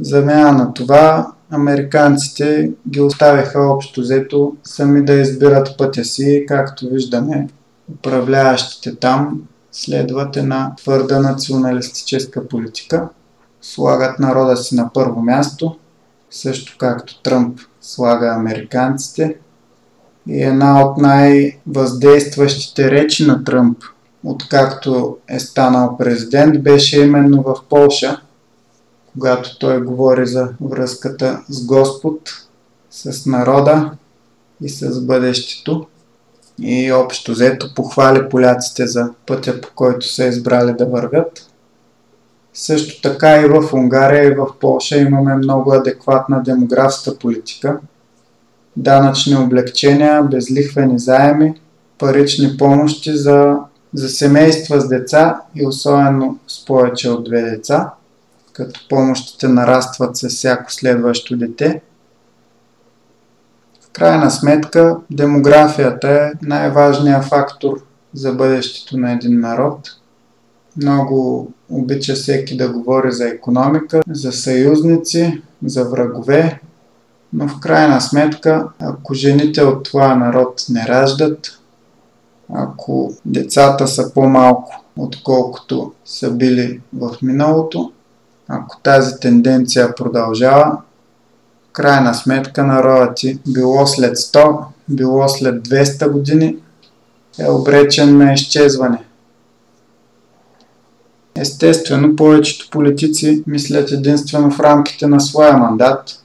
[0.00, 7.48] замяна на това американците ги оставяха общо взето сами да избират пътя си, както виждаме.
[7.94, 9.42] Управляващите там
[9.72, 13.08] следват една твърда националистическа политика,
[13.62, 15.76] слагат народа си на първо място,
[16.30, 19.36] също както Тръмп слага американците.
[20.28, 23.78] И една от най-въздействащите речи на Тръмп,
[24.24, 28.20] откакто е станал президент, беше именно в Полша–
[29.18, 32.30] когато той говори за връзката с Господ,
[32.90, 33.90] с народа
[34.62, 35.86] и с бъдещето.
[36.58, 41.48] и общо взето похвали поляците за пътя по който са избрали да вървят.
[42.54, 47.78] Също така и в Унгария и в Польша имаме много адекватна демографска политика.
[48.76, 51.54] Данъчни облегчения, безлихвени заеми,
[51.98, 53.58] парични помощи за,
[53.94, 57.92] за семейства с деца и особено с повече от две деца,
[58.52, 61.80] като помощите нарастват с всяко следващо дете.
[63.80, 67.82] В крайна сметка, демографията е най-важният фактор
[68.14, 69.96] за бъдещето на един народ.
[70.76, 76.60] Много обича всеки да говори за економика, за съюзници, за врагове,
[77.32, 81.58] но в крайна сметка, ако жените от това народ не раждат,
[82.54, 87.92] ако децата са по-малко, отколкото са били в миналото,
[88.52, 90.78] ако тази тенденция продължава,
[91.72, 96.56] крайна сметка народът ти, било след 100, било след 200 години,
[97.38, 99.02] е обречен на изчезване.
[101.36, 106.18] Естествено, повечето политици мислят единствено в рамките на своя мандат–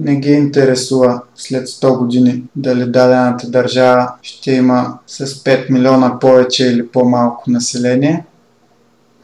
[0.00, 6.66] не ги интересува след 100 години дали дадената държава ще има с 5 милиона повече
[6.66, 8.24] или по-малко население.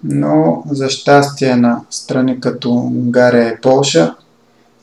[0.09, 4.14] Но за щастие на страни като Унгария и Полша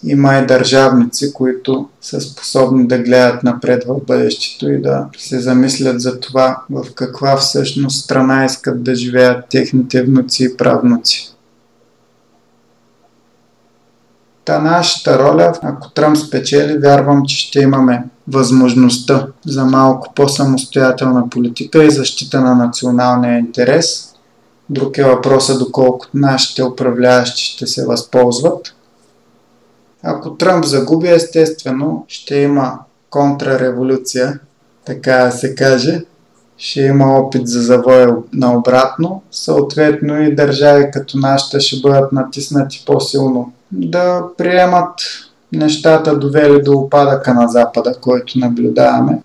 [0.06, 6.02] има и държавници, които са способни да гледат напред в бъдещето и да се замислят
[6.02, 11.36] за това в каква всъщност страна искат да живеят техните внуци и правнуци.
[14.46, 21.84] Та нашата роля, ако Тръмп спечели, вярвам, че ще имаме възможността за малко по-самостоятелна политика
[21.84, 24.13] и защита на националния интерес.
[24.74, 28.76] Друг е въпросът доколко нашите управляващи ще се възползват.
[30.04, 34.40] Ако Тръмп загуби, естествено, ще има контрареволюция,
[34.86, 36.02] така да се каже.
[36.58, 39.22] Ще има опит за завоя наобратно.
[39.32, 45.00] Съответно и държави като нашата ще бъдат натиснати по-силно да приемат
[45.52, 49.22] нещата довели до опадъка на Запада, който наблюдаваме.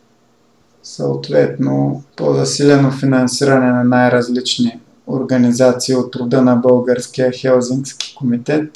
[0.83, 8.71] Съответно, по-засилено финансиране на най-различни организации от рода на Българския Хелзински комитет,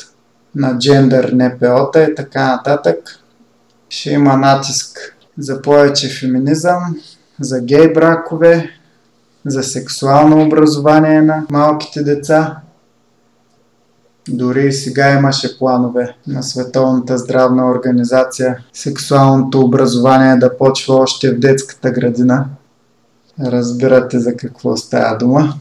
[0.55, 2.99] на джендър НПО-та и така нататък.
[3.89, 6.97] Ще има натиск за повече феминизъм,
[7.41, 8.71] за гей бракове,
[9.47, 12.57] за сексуално образование на малките деца,
[14.29, 21.39] дори и сега имаше планове на Световната здравна организация сексуалното образование да почва още в
[21.39, 22.47] детската градина.
[23.41, 25.55] Разбирате за какво става дума.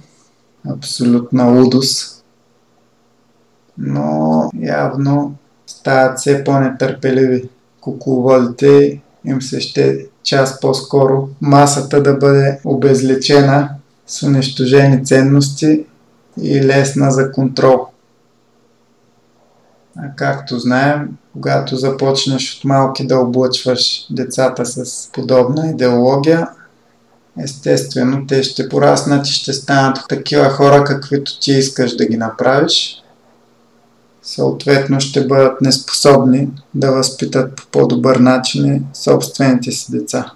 [0.69, 2.25] Абсолютна лудост.
[3.77, 5.35] Но явно
[5.67, 7.49] стават все по-нетърпеливи
[7.81, 13.69] кукловодите им се ще час по-скоро масата да бъде обезлечена
[14.07, 15.85] с унищожени ценности
[16.41, 17.87] и лесна за контрол.
[20.15, 26.47] Както знаем, когато започнеш от малки да облъчваш децата с подобна идеология,
[27.39, 33.03] естествено те ще пораснат и ще станат такива хора, каквито ти искаш да ги направиш.
[34.23, 40.31] Съответно ще бъдат неспособни да възпитат по по-добър начин собствените си деца.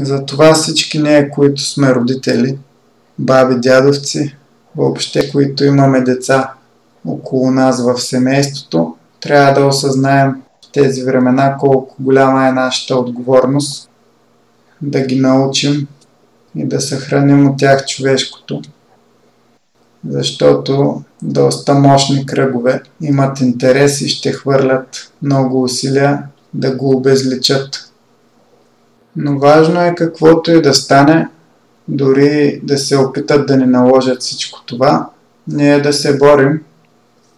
[0.00, 2.58] Затова всички ние, които сме родители,
[3.18, 4.36] баби, дядовци,
[4.76, 6.52] въобще, които имаме деца
[7.06, 13.90] около нас в семейството, трябва да осъзнаем в тези времена колко голяма е нашата отговорност
[14.82, 15.86] да ги научим
[16.56, 18.62] и да съхраним от тях човешкото.
[20.08, 26.22] Защото доста мощни кръгове имат интерес и ще хвърлят много усилия
[26.54, 27.90] да го обезличат.
[29.16, 31.28] Но важно е каквото и да стане,
[31.88, 35.08] дори да се опитат да ни наложат всичко това,
[35.48, 36.60] ние да се борим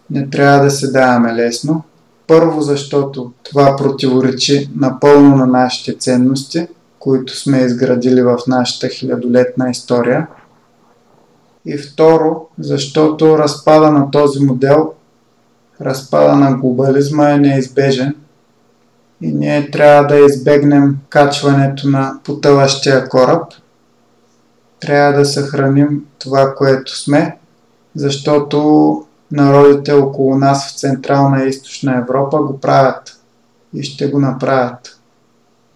[0.09, 1.83] не трябва да се даваме лесно.
[2.27, 6.67] Първо, защото това противоречи напълно на нашите ценности,
[7.05, 10.27] които сме изградили в нашата хилядолетна история.
[11.65, 14.93] И второ, защото разпада на този модел,
[15.81, 18.15] разпада на глобализма е неизбежен
[19.21, 23.53] и ние трябва да избегнем качването на потъващия кораб.
[24.79, 27.37] Трябва да съхраним това, което сме,
[27.95, 29.01] защото
[29.31, 33.19] народите около нас в Централна и Източна Европа го правят
[33.73, 34.94] и ще го направят.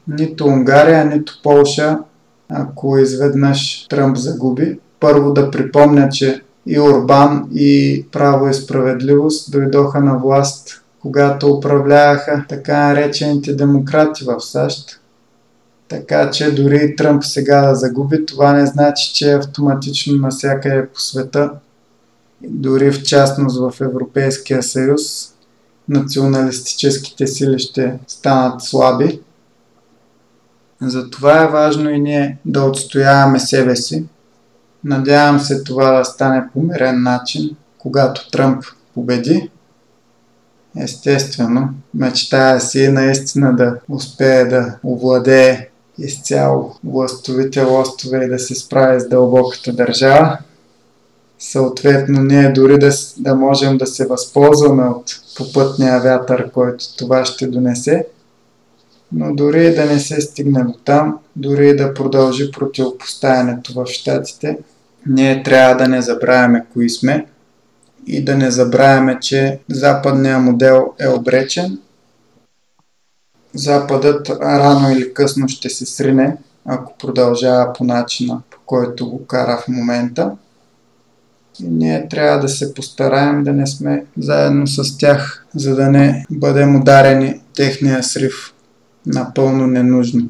[0.10, 2.00] Нито Унгария, нито Полша,
[2.50, 10.00] ако изведнъж Тръмп загуби, първо да припомня, че и Орбан, и Право и справедливост дойдоха
[10.00, 15.00] на власт, когато управляваха така наречените демократи в САЩ.
[15.88, 21.00] Така че дори и Тръмп сега да загуби, това не значи, че автоматично навсякъде по
[21.00, 21.52] света,
[22.42, 25.34] дори в частност в Европейския съюз,
[25.90, 29.22] националистическите сили ще станат слаби.
[30.82, 34.06] Затова е важно и ние да отстояваме себе си.
[34.84, 38.64] Надявам се това да стане по мирен начин, когато Тръмп
[38.94, 39.50] победи.
[40.78, 49.00] Естествено, мечтая си наистина да успее да овладее изцяло властовите лостове и да се справи
[49.00, 50.38] с дълбоката държава.
[51.40, 57.48] Съответно, ние дори да, да можем да се възползваме от попътния вятър, който това ще
[57.48, 58.06] донесе,
[59.12, 64.58] но дори да не се стигне до там, дори да продължи противопоставянето в щатите,
[65.08, 67.26] ние трябва да не забравяме кои сме
[68.08, 71.80] и да не забравяме, че западният модел е обречен.
[73.54, 79.58] Западът рано или късно ще се срине, ако продължава по начина, по който го кара
[79.58, 80.32] в момента.
[81.60, 86.26] И ние трябва да се постараем да не сме заедно с тях, за да не
[86.32, 88.54] бъдем ударени техния срив
[89.06, 90.30] напълно ненужно.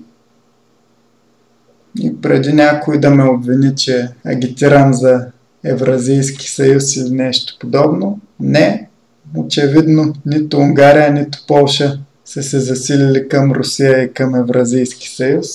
[2.02, 5.26] И преди някой да ме обвини, че агитирам за
[5.64, 8.90] Евразийски съюз или нещо подобно, не.
[9.38, 15.48] Очевидно, нито Унгария, нито Полша са се засилили към Русия и към Евразийски съюз.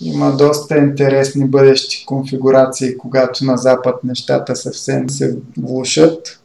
[0.00, 6.40] Има доста интересни бъдещи конфигурации, когато на Запад нещата съвсем се влушат.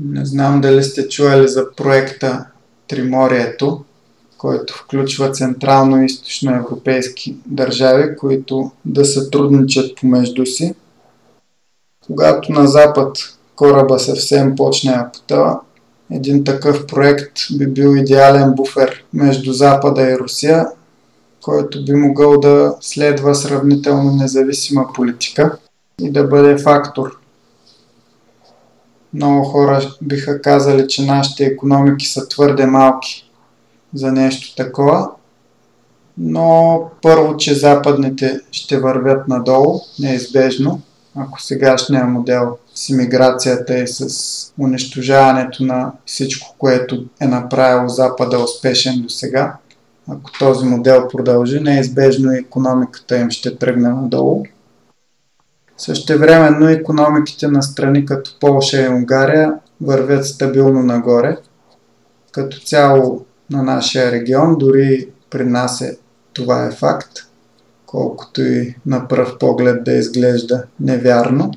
[0.00, 2.46] Не знам дали сте чуели за проекта
[2.88, 3.84] Триморието,
[4.44, 10.74] който включва централно и източно европейски държави, които да сътрудничат помежду си.
[12.06, 13.16] Когато на Запад
[13.56, 15.60] кораба съвсем почне да потъва,
[16.10, 20.66] един такъв проект би бил идеален буфер между Запада и Русия,
[21.42, 25.58] който би могъл да следва сравнително независима политика
[26.00, 27.18] и да бъде фактор.
[29.14, 33.23] Много хора биха казали, че нашите економики са твърде малки
[33.94, 35.10] за нещо такова,
[36.18, 40.80] но първо, че западните ще вървят надолу, неизбежно,
[41.16, 44.08] ако сегашния модел с иммиграцията и с
[44.60, 49.56] унищожаването на всичко, което е направило Запада успешен до сега,
[50.08, 54.42] ако този модел продължи, неизбежно економиката им ще тръгне надолу.
[55.76, 61.36] Същевременно економиките на страни като Полша и Унгария вървят стабилно нагоре.
[62.32, 65.98] Като цяло на нашия регион, дори при нас е,
[66.32, 67.18] това е факт,
[67.86, 71.52] колкото и на пръв поглед да изглежда невярно.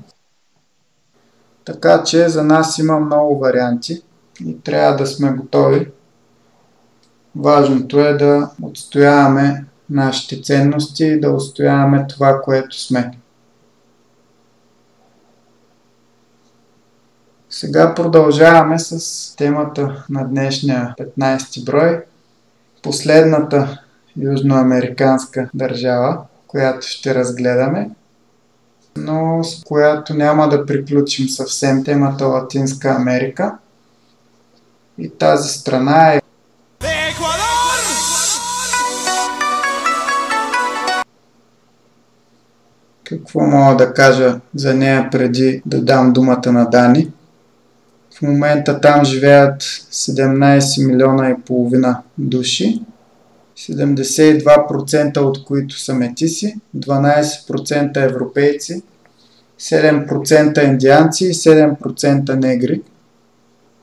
[1.66, 4.02] Така че за нас има много варианти
[4.46, 5.88] и трябва да сме готови
[7.38, 13.17] Важното е да отстояваме нашите ценности и да отстояваме това, което сме.
[17.60, 22.04] Сега продължаваме с темата на днешния 15 брой.
[22.84, 23.82] Последната
[24.18, 27.90] южноамериканска държава, която ще разгледаме,
[28.98, 33.58] но с която няма да приключим съвсем темата Латинска Америка.
[34.98, 36.22] И тази страна е
[43.04, 47.12] Какво мога да кажа за нея преди да дам думата на Дани?
[48.18, 52.82] В момента там живеят 17 милиона и половина души,
[53.58, 58.82] 72% от които са метиси, 12% европейци,
[59.60, 62.82] 7% индианци и 7% негри.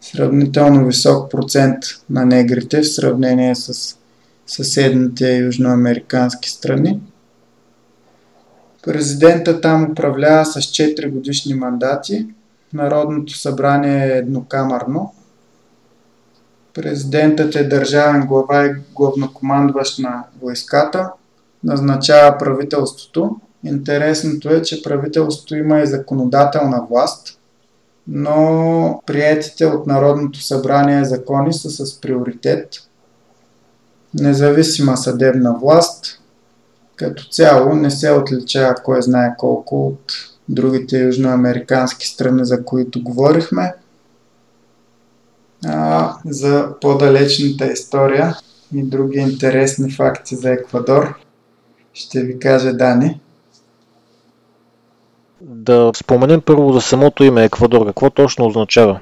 [0.01, 1.78] Сравнително висок процент
[2.11, 3.97] на негрите в сравнение с
[4.47, 7.01] съседните южноамерикански страни.
[8.82, 12.26] Президента там управлява с 4 годишни мандати.
[12.75, 15.14] Народното събрание е еднокамърно.
[16.75, 21.11] Президентът е държавен глава и главнокомандващ на войската.
[21.64, 23.37] Назначава правителството.
[23.64, 27.39] Интересното е, че правителството има и законодателна власт,
[28.09, 32.68] но приетите от Народното събрание закони са с приоритет.
[34.14, 36.20] Независима съдебна власт,
[36.97, 43.75] като цяло не се отличава кой знае колко от другите южноамерикански страни, за които говорихме.
[45.67, 48.37] А, за по-далечната история
[48.75, 51.15] и други интересни факти за Еквадор
[51.95, 53.21] ще ви каже Дани.
[55.41, 57.87] Да споменем първо за самото име Еквадор.
[57.87, 59.01] Какво точно означава?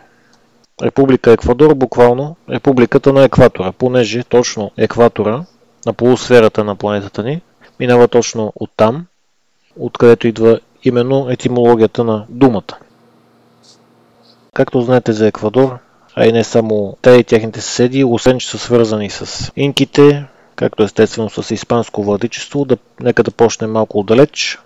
[0.82, 5.44] Република Еквадор, буквално Републиката на екватора, понеже точно екватора
[5.86, 7.42] на полусферата на планетата ни,
[7.80, 9.06] минава точно от там,
[9.78, 12.76] откъдето идва именно етимологията на думата.
[14.54, 15.78] Както знаете за Еквадор,
[16.14, 20.24] а и не само те и техните съседи, освен че са свързани с инките,
[20.56, 24.58] както естествено с испанско владичество, да, нека да почнем малко отдалеч.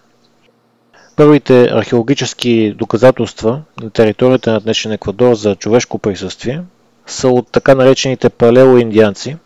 [1.16, 6.62] Първите археологически доказателства на територията на днешен Еквадор за човешко присъствие
[7.06, 9.36] са от така наречените палеоиндианци,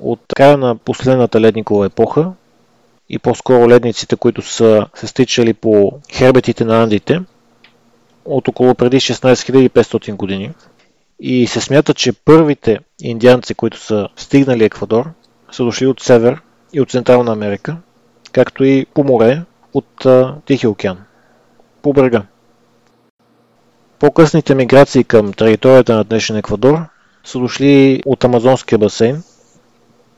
[0.00, 2.32] от края на последната ледникова епоха
[3.08, 7.20] и по-скоро ледниците, които са се стичали по хербетите на Андите
[8.24, 10.50] от около преди 16500 години.
[11.20, 15.10] И се смята, че първите индианци, които са стигнали Еквадор,
[15.52, 16.40] са дошли от север
[16.72, 17.76] и от Централна Америка,
[18.32, 19.42] както и по море
[19.74, 20.06] от
[20.46, 20.98] Тихия океан,
[21.82, 22.22] по брега.
[23.98, 26.78] По-късните миграции към територията на днешен Еквадор
[27.24, 29.22] са дошли от Амазонския басейн,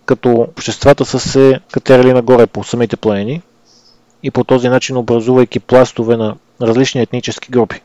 [0.09, 3.43] като обществата са се катерали нагоре по самите планини
[4.23, 7.83] и по този начин образувайки пластове на различни етнически групи,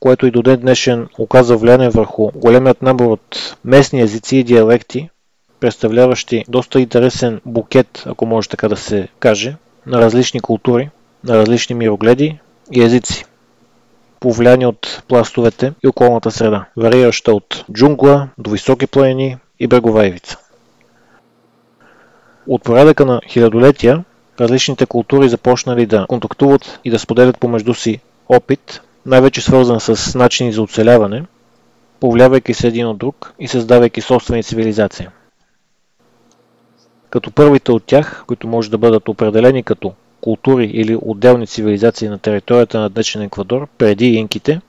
[0.00, 5.10] което и до ден днешен оказа влияние върху големият набор от местни езици и диалекти,
[5.60, 10.90] представляващи доста интересен букет, ако може така да се каже, на различни култури,
[11.24, 12.38] на различни мирогледи
[12.72, 13.24] и езици,
[14.20, 20.38] повлияни от пластовете и околната среда, варираща от джунгла до високи планини и брегова ивица.
[22.48, 24.04] От порядъка на хилядолетия
[24.40, 30.52] различните култури започнали да контактуват и да споделят помежду си опит, най-вече свързан с начини
[30.52, 31.24] за оцеляване,
[32.00, 35.08] повлиявайки се един от друг и създавайки собствени цивилизации.
[37.10, 42.18] Като първите от тях, които може да бъдат определени като култури или отделни цивилизации на
[42.18, 44.60] територията на днешен Еквадор, преди инките,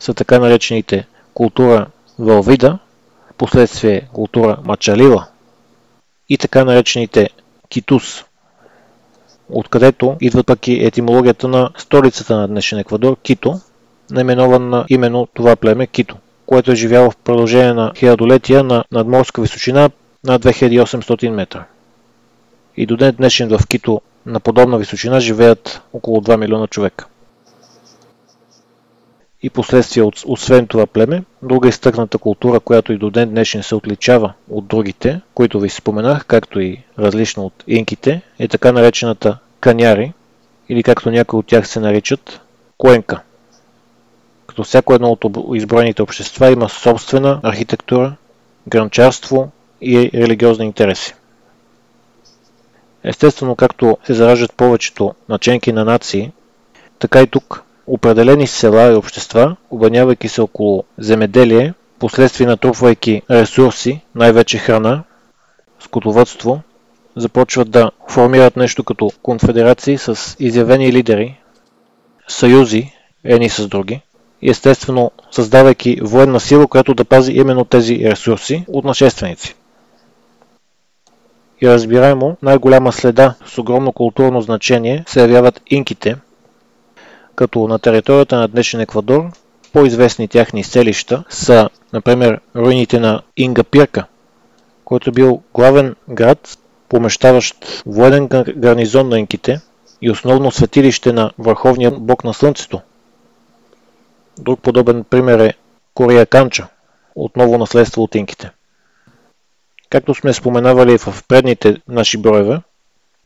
[0.00, 1.86] са така наречените култура
[2.18, 2.78] Валвида,
[3.38, 5.26] последствие култура Мачалила
[6.30, 7.30] и така наречените
[7.68, 8.24] Китус,
[9.48, 13.60] откъдето идват пък и етимологията на столицата на днешен Еквадор, Кито,
[14.10, 16.16] наименован на именно това племе Кито,
[16.46, 19.90] което е живяло в продължение на хилядолетия на надморска височина
[20.24, 21.64] на 2800 метра.
[22.76, 27.06] И до ден днешен в Кито на подобна височина живеят около 2 милиона човека.
[29.42, 34.32] И последствие, освен това племе, друга изтъкната култура, която и до ден днешен се отличава
[34.50, 40.12] от другите, които ви споменах, както и различно от инките, е така наречената каняри,
[40.68, 42.40] или както някои от тях се наричат,
[42.78, 43.22] куенка.
[44.46, 45.24] Като всяко едно от
[45.54, 48.16] изброените общества има собствена архитектура,
[48.68, 51.14] гранчарство и религиозни интереси.
[53.04, 56.32] Естествено, както се зараждат повечето наченки на нации,
[56.98, 64.58] така и тук определени села и общества, обеднявайки се около земеделие, последствие натрупвайки ресурси, най-вече
[64.58, 65.04] храна,
[65.80, 66.60] скотовътство,
[67.16, 71.40] започват да формират нещо като конфедерации с изявени лидери,
[72.28, 72.92] съюзи,
[73.24, 74.00] едни с други,
[74.42, 79.54] и естествено създавайки военна сила, която да пази именно тези ресурси от нашественици.
[81.62, 86.16] И разбираемо най-голяма следа с огромно културно значение се явяват инките,
[87.40, 89.30] като на територията на днешен Еквадор
[89.72, 94.06] по-известни тяхни селища са, например, руините на Ингапирка,
[94.84, 99.60] който бил главен град, помещаващ военен гарнизон на инките
[100.02, 102.80] и основно светилище на върховния бог на Слънцето.
[104.38, 105.54] Друг подобен пример е
[105.94, 106.66] Кория Канча,
[107.14, 108.50] отново наследство от инките.
[109.90, 112.60] Както сме споменавали в предните наши броеве,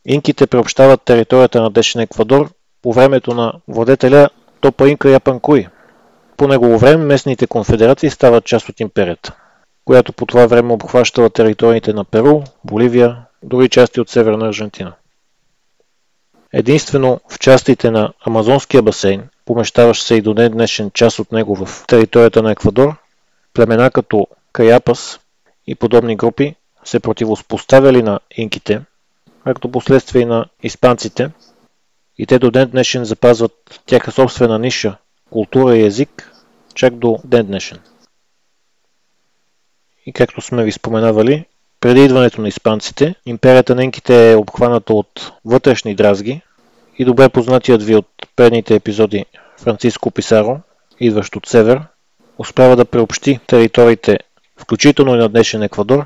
[0.05, 2.49] инките приобщават територията на днешен Еквадор
[2.85, 4.29] по времето на владетеля
[4.61, 5.67] Топа Инка Япанкуи.
[6.37, 9.35] По негово време местните конфедерации стават част от империята,
[9.85, 14.93] която по това време обхващала териториите на Перу, Боливия, дори части от Северна Аржентина.
[16.53, 21.65] Единствено в частите на Амазонския басейн, помещаващ се и до ден днешен част от него
[21.65, 22.95] в територията на Еквадор,
[23.53, 25.19] племена като Каяпас,
[25.67, 28.81] и подобни групи се противопоставяли на инките,
[29.43, 31.31] както последствие и на испанците,
[32.17, 34.97] и те до ден днешен запазват тяха собствена ниша,
[35.29, 36.31] култура и език,
[36.73, 37.79] чак до ден днешен.
[40.05, 41.45] И както сме ви споменавали,
[41.81, 46.41] преди идването на испанците, империята на инките е обхваната от вътрешни дразги
[46.97, 49.25] и добре познатият ви от предните епизоди
[49.57, 50.59] Франциско Писаро,
[50.99, 51.81] идващ от север,
[52.37, 54.19] успява да приобщи териториите
[54.57, 56.05] включително и на днешен Еквадор,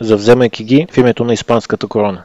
[0.00, 2.24] завземайки ги в името на испанската корона.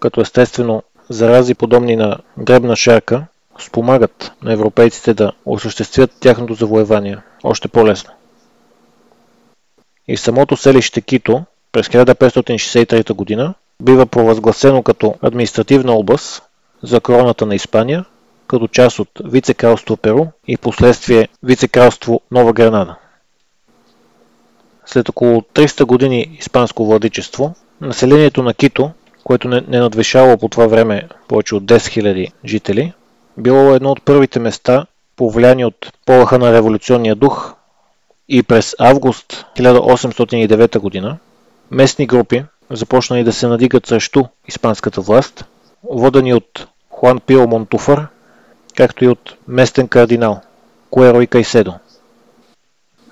[0.00, 3.26] Като естествено зарази подобни на дребна шарка
[3.58, 8.10] спомагат на европейците да осъществят тяхното завоевание още по-лесно.
[10.08, 16.42] И самото селище Кито, през 1563 година бива провъзгласено като административна област
[16.82, 18.04] за короната на Испания,
[18.46, 22.96] като част от вице-кралство Перу и последствие вице-кралство Нова Гранада.
[24.86, 28.90] След около 300 години испанско владичество, населението на Кито,
[29.28, 32.92] което не, не надвишало по това време повече от 10 000 жители,
[33.36, 37.54] било едно от първите места, повлияни от полаха на революционния дух
[38.28, 41.18] и през август 1809 година
[41.70, 45.44] местни групи започнали да се надигат срещу испанската власт,
[45.90, 48.06] водени от Хуан Пио Монтуфър,
[48.76, 50.40] както и от местен кардинал
[50.90, 51.74] Куеро и Кайседо.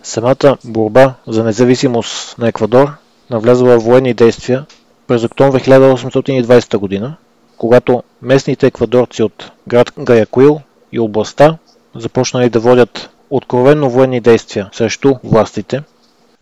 [0.03, 2.93] Самата борба за независимост на Еквадор
[3.31, 4.67] навлязла в военни действия
[5.07, 7.17] през октомври 1820 година,
[7.59, 10.61] когато местните еквадорци от град Гаякуил
[10.93, 11.59] и областта
[11.95, 15.83] започнали да водят откровенно военни действия срещу властите,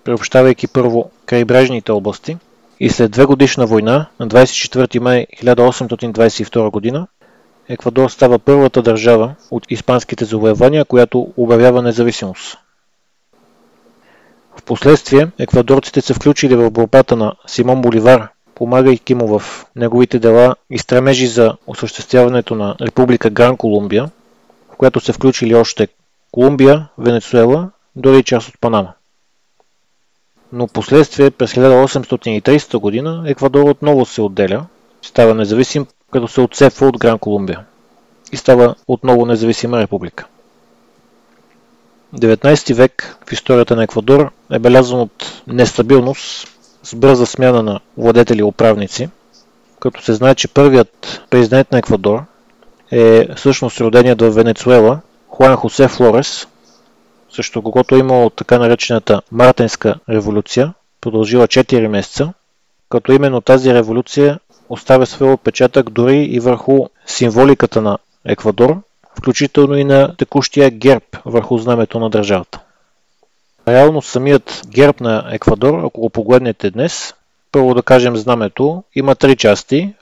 [0.05, 2.37] приобщавайки първо крайбрежните области
[2.81, 7.07] и след две годишна война на 24 май 1822 година
[7.69, 12.59] Еквадор става първата държава от испанските завоевания, която обявява независимост.
[14.57, 20.79] Впоследствие еквадорците се включили в борбата на Симон Боливар, помагайки му в неговите дела и
[20.79, 24.11] стремежи за осъществяването на Република Гран Колумбия,
[24.73, 25.89] в която се включили още
[26.33, 28.93] Колумбия, Венецуела, дори част от Панама.
[30.53, 34.67] Но последствие през 1830 година Еквадор отново се отделя,
[35.03, 37.65] става независим, като се отцепва от Гран Колумбия
[38.33, 40.27] и става отново независима република.
[42.15, 46.54] 19 век в историята на Еквадор е белязан от нестабилност
[46.85, 49.09] с бърза смяна на владетели и управници,
[49.81, 52.23] като се знае, че първият президент на Еквадор
[52.91, 56.49] е всъщност роденият в Венецуела Хуан Хосе Флорес,
[57.31, 62.33] също когато е имало така наречената Мартинска революция, продължила 4 месеца,
[62.89, 68.77] като именно тази революция оставя своя отпечатък дори и върху символиката на Еквадор,
[69.19, 72.61] включително и на текущия герб върху знамето на държавата.
[73.69, 77.15] Реално самият герб на Еквадор, ако го погледнете днес,
[77.53, 79.95] първо да кажем знамето, има три части.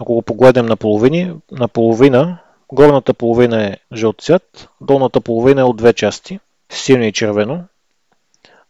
[0.00, 2.38] Ако го погледнем на половини, на половина,
[2.72, 6.40] горната половина е жълт цвят, долната половина е от две части,
[6.70, 7.64] сино и червено,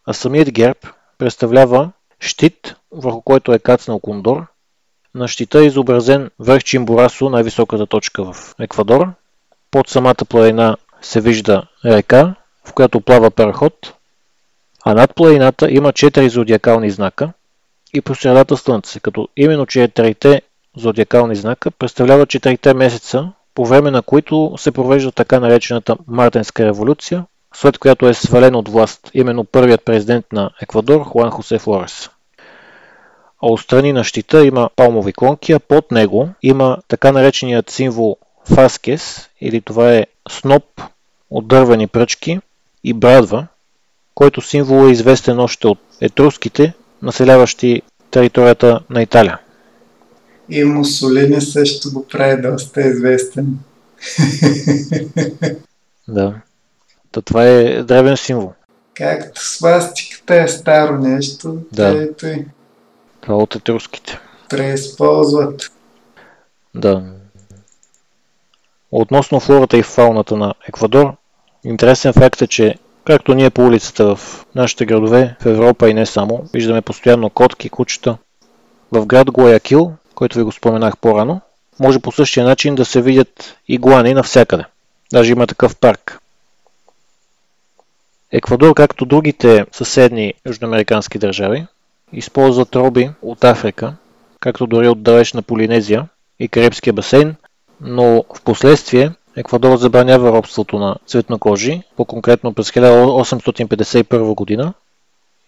[0.06, 0.86] а самият герб
[1.18, 4.46] представлява щит, върху който е кацнал кондор.
[5.14, 9.06] На щита е изобразен върх Чимборасо, най-високата точка в Еквадор.
[9.70, 12.34] Под самата планина се вижда река,
[12.64, 13.94] в която плава параход,
[14.84, 17.32] а над планината има четири зодиакални знака
[17.94, 20.42] и по средата Слънце, като именно четирите
[20.76, 27.24] зодиакални знака представляват четирите месеца, по време на които се провежда така наречената Мартенска революция,
[27.54, 32.10] след която е свален от власт именно първият президент на Еквадор Хуан Хосе Флорес.
[33.42, 38.16] А отстрани на щита има палмови клонки, а под него има така нареченият символ
[38.54, 40.64] Фаскес, или това е сноп
[41.30, 42.40] от дървени пръчки
[42.84, 43.46] и брадва,
[44.20, 49.38] който символ е известен още от етруските, населяващи територията на Италия.
[50.48, 53.58] И Мусолини също го прави доста известен.
[56.08, 56.34] Да.
[57.12, 58.52] Та това е древен символ.
[58.94, 62.02] Както свастиката е старо нещо, да.
[62.02, 62.44] ето и.
[63.20, 64.18] Това от етруските.
[64.48, 65.72] Преизползват.
[66.74, 67.02] Да.
[68.92, 71.12] Относно флората и фауната на Еквадор,
[71.64, 72.74] интересен факт е, че
[73.04, 77.68] както ние по улицата в нашите градове, в Европа и не само, виждаме постоянно котки,
[77.68, 78.16] кучета.
[78.92, 81.40] В град Гуаякил, който ви го споменах по-рано,
[81.80, 84.64] може по същия начин да се видят игуани навсякъде.
[85.12, 86.20] Даже има такъв парк.
[88.32, 91.66] Еквадор, както другите съседни южноамерикански държави,
[92.12, 93.94] използват роби от Африка,
[94.40, 97.34] както дори от далечна Полинезия и Карибския басейн,
[97.80, 104.72] но в последствие Еквадор забранява робството на цветнокожи, по-конкретно през 1851 година.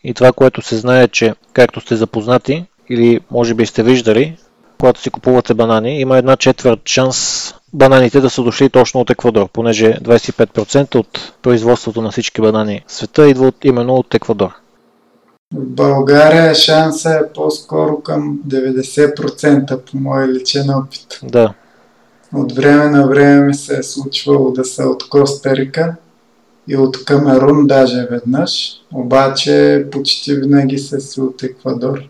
[0.04, 4.36] И това, което се знае, че както сте запознати или може би сте виждали,
[4.78, 9.48] когато си купувате банани, има една четвърт шанс бананите да са дошли точно от Еквадор,
[9.52, 14.50] понеже 25% от производството на всички банани в света идва именно от Еквадор.
[15.54, 21.20] В България шанса е по-скоро към 90% по мой личен опит.
[21.22, 21.54] Да.
[22.34, 25.96] От време на време ми се е случвало да са от Коста Рика
[26.68, 32.02] и от Камерун даже веднъж, обаче почти винаги са си от Еквадор.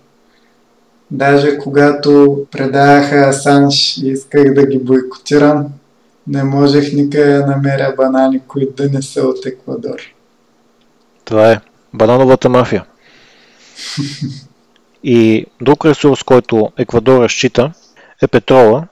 [1.11, 5.67] Даже когато предаваха Асанж и исках да ги бойкотирам,
[6.27, 9.97] не можех никъде да намеря банани, които да не са от Еквадор.
[11.25, 11.61] Това е
[11.95, 12.85] банановата мафия.
[15.05, 17.73] И друг ресурс, който Еквадор разчита
[18.23, 18.87] е петрола,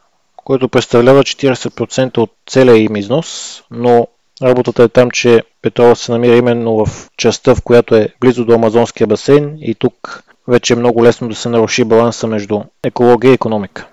[0.51, 4.07] който представлява 40% от целия им износ, но
[4.43, 8.55] работата е там, че петрола се намира именно в частта, в която е близо до
[8.55, 13.35] Амазонския басейн и тук вече е много лесно да се наруши баланса между екология и
[13.35, 13.87] економика.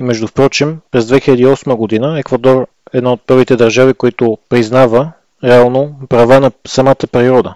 [0.00, 5.12] И между впрочем, през 2008 година Еквадор е една от първите държави, които признава
[5.44, 7.54] реално права на самата природа.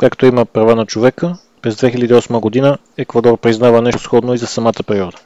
[0.00, 4.82] Както има права на човека, през 2008 година Еквадор признава нещо сходно и за самата
[4.86, 5.16] природа.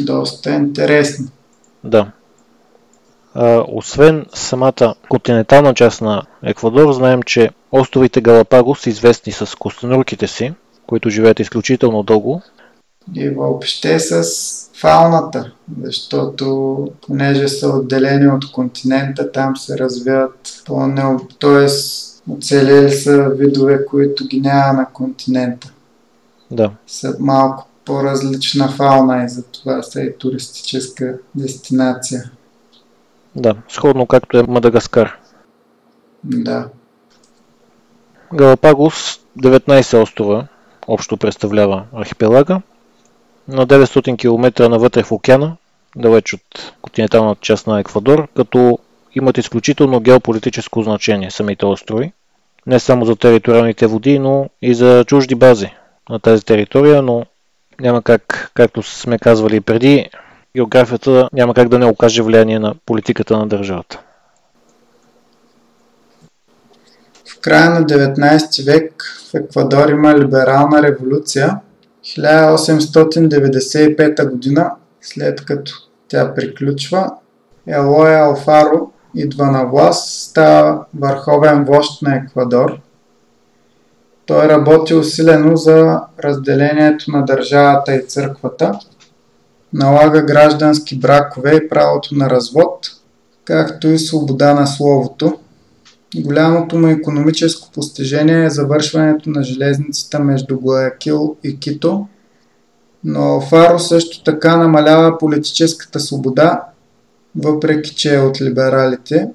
[0.00, 1.26] Доста интересно.
[1.84, 2.10] Да.
[3.34, 10.26] А, освен самата континентална част на Еквадор, знаем, че островите Галапагос са известни с костенурките
[10.26, 10.54] си,
[10.86, 12.42] които живеят изключително дълго.
[13.14, 14.24] И въобще с
[14.80, 21.16] фауната, защото понеже са отделени от континента, там се развиват по-не...
[21.40, 21.66] т.е.
[22.32, 25.72] оцелели са видове, които ги няма на континента.
[26.50, 26.70] Да.
[26.86, 32.30] Са малко по-различна фауна и затова са и туристическа дестинация.
[33.36, 35.18] Да, сходно както е Мадагаскар.
[36.24, 36.68] Да.
[38.34, 40.46] Галапагос 19 острова
[40.88, 42.62] общо представлява архипелага.
[43.48, 45.56] На 900 км навътре в океана,
[45.96, 48.78] далеч от континенталната част на Еквадор, като
[49.14, 52.12] имат изключително геополитическо значение самите острови.
[52.66, 55.70] Не само за териториалните води, но и за чужди бази
[56.10, 57.26] на тази територия, но
[57.80, 60.10] няма как, както сме казвали преди,
[60.56, 64.00] географията няма как да не окаже влияние на политиката на държавата.
[67.28, 71.60] В края на 19 век в Еквадор има либерална революция.
[72.04, 74.70] 1895 година,
[75.00, 75.72] след като
[76.08, 77.10] тя приключва,
[77.66, 82.78] Елоя Алфаро идва на власт, става върховен вожд на Еквадор.
[84.26, 88.78] Той работи усилено за разделението на държавата и църквата–
[89.74, 92.86] налага граждански бракове и правото на развод,
[93.44, 95.38] както и свобода на словото.
[96.16, 102.06] Голямото му економическо постижение е завършването на железницата между Гуаякил и Кито,
[103.04, 106.64] но Фаро също така намалява политическата свобода,
[107.36, 109.28] въпреки че е от либералите,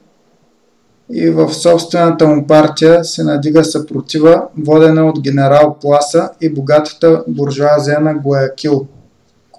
[1.11, 7.99] и в собствената му партия се надига съпротива, водена от генерал Пласа и богатата буржуазия
[7.99, 8.87] на Гуаякил–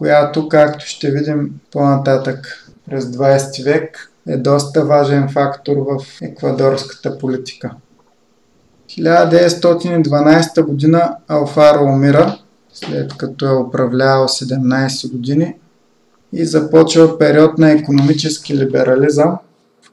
[0.01, 7.71] която, както ще видим по-нататък през 20 век, е доста важен фактор в еквадорската политика.
[8.89, 12.39] 1912 година Алфаро умира,
[12.73, 15.55] след като е управлявал 17 години
[16.33, 19.39] и започва период на економически либерализъм,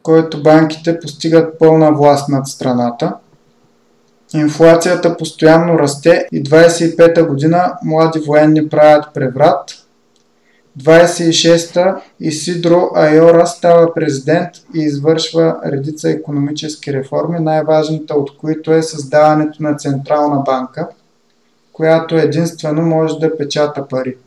[0.03, 3.13] който банките постигат пълна власт над страната.
[4.33, 9.73] Инфлацията постоянно расте и 25-та година млади военни правят преврат–
[10.79, 19.63] 26-та Исидро Айора става президент и извършва редица економически реформи, най-важната от които е създаването
[19.63, 20.87] на Централна банка,
[21.73, 24.17] която единствено може да печата пари.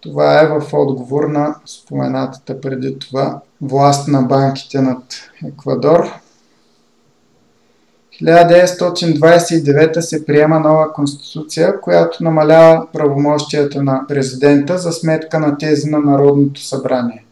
[0.00, 5.02] Това е в отговор на споменатата преди това власт на банките над
[5.48, 6.10] Еквадор.
[8.22, 15.98] 1929 се приема нова конституция, която намалява правомощията на президента за сметка на тези на
[15.98, 17.24] Народното събрание.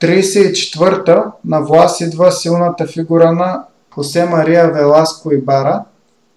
[0.00, 5.84] 34-та на власт идва силната фигура на Хосе Мария Веласко и Бара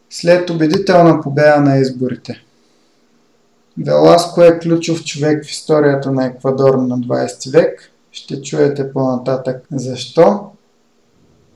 [0.09, 2.43] след убедителна победа на изборите.
[3.77, 7.91] Веласко е ключов човек в историята на Еквадор на 20 век.
[8.11, 10.51] Ще чуете по-нататък защо.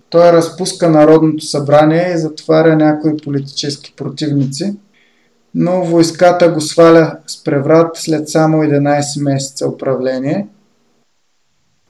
[0.09, 4.75] Той разпуска Народното събрание и затваря някои политически противници,
[5.55, 10.47] но войската го сваля с преврат след само 11 месеца управление.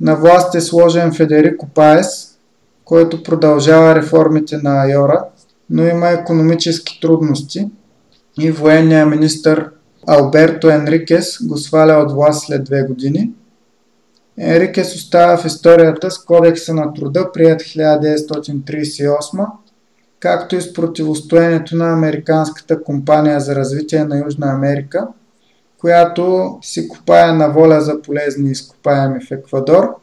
[0.02, 2.38] На власт е сложен Федерико Паес,
[2.86, 5.26] който продължава реформите на Айора,
[5.70, 7.70] но има економически трудности
[8.40, 9.70] и военният министр
[10.08, 13.32] Алберто Енрикес го сваля от власт след две години–
[14.38, 19.48] Енрикес остава в историята с Кодекса на труда, прият 1938,
[20.20, 25.08] както и с противостоянието на Американската компания за развитие на Южна Америка,
[25.80, 29.96] която си купая на воля за полезни изкопаеми в Еквадор.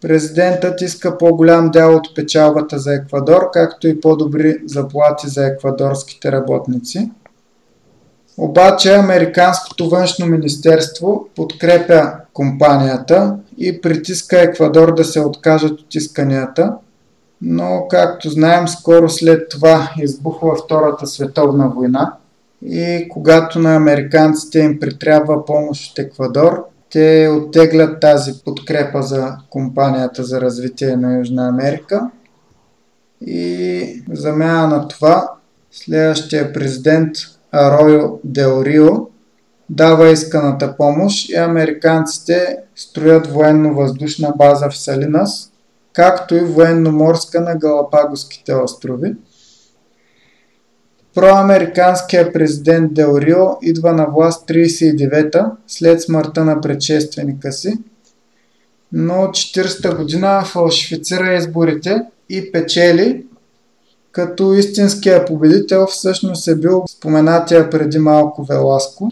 [0.00, 7.10] Президентът иска по-голям дял от печалбата за Еквадор, както и по-добри заплати за еквадорските работници.
[8.38, 16.74] Обаче Американското външно министерство подкрепя компанията и притиска Еквадор да се откажат от исканията,
[17.42, 22.12] но както знаем, скоро след това избухва Втората световна война
[22.66, 30.24] и когато на американците им притрябва помощ от Еквадор, те оттеглят тази подкрепа за компанията
[30.24, 32.10] за развитие на Южна Америка.
[33.26, 35.30] И замяна на това
[35.70, 37.16] следващия президент
[37.54, 39.08] Аройо Дел Рио
[39.70, 45.52] дава исканата помощ и американците строят военно-въздушна база в Салинас,
[45.92, 49.14] както и военно-морска на Галапагоските острови.
[51.14, 57.78] Проамериканският президент Дел Рио идва на власт 39-та след смъртта на предшественика си,
[58.92, 63.26] но 40-та година фалшифицира изборите и печели,
[64.14, 69.10] като истинския победител всъщност е бил споменатия преди малко Веласко.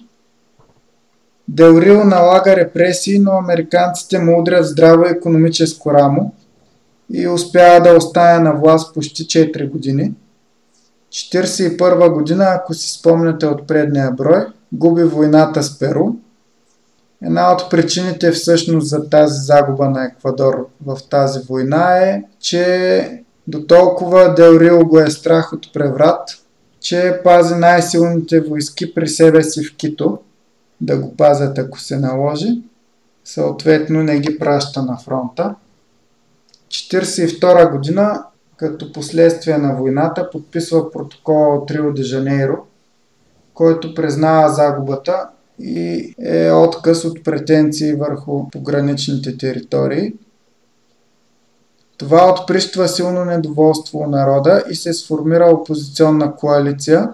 [1.49, 6.33] Дел Рио налага репресии, но американците му удрят здраво економическо рамо
[7.13, 10.13] и успява да остане на власт почти 4 години–
[11.13, 16.07] 1941 година, ако си спомняте от предния брой, губи войната с Перу.
[17.23, 23.67] Една от причините всъщност за тази загуба на Еквадор в тази война е, че до
[23.67, 26.29] толкова Дел Рио го е страх от преврат,
[26.81, 30.19] че пази най-силните войски при себе си в Кито,
[30.81, 32.63] да го пазят ако се наложи.
[33.25, 35.55] Съответно не ги праща на фронта.
[36.71, 38.25] 1942 година
[38.57, 42.67] като последствие на войната подписва протокола от Рио де Жанейро,
[43.55, 45.29] който признава загубата
[45.59, 50.13] и е отказ от претенции върху пограничните територии.
[52.03, 57.09] Това отприщва силно недоволство у народа и се сформира опозиционна коалиция.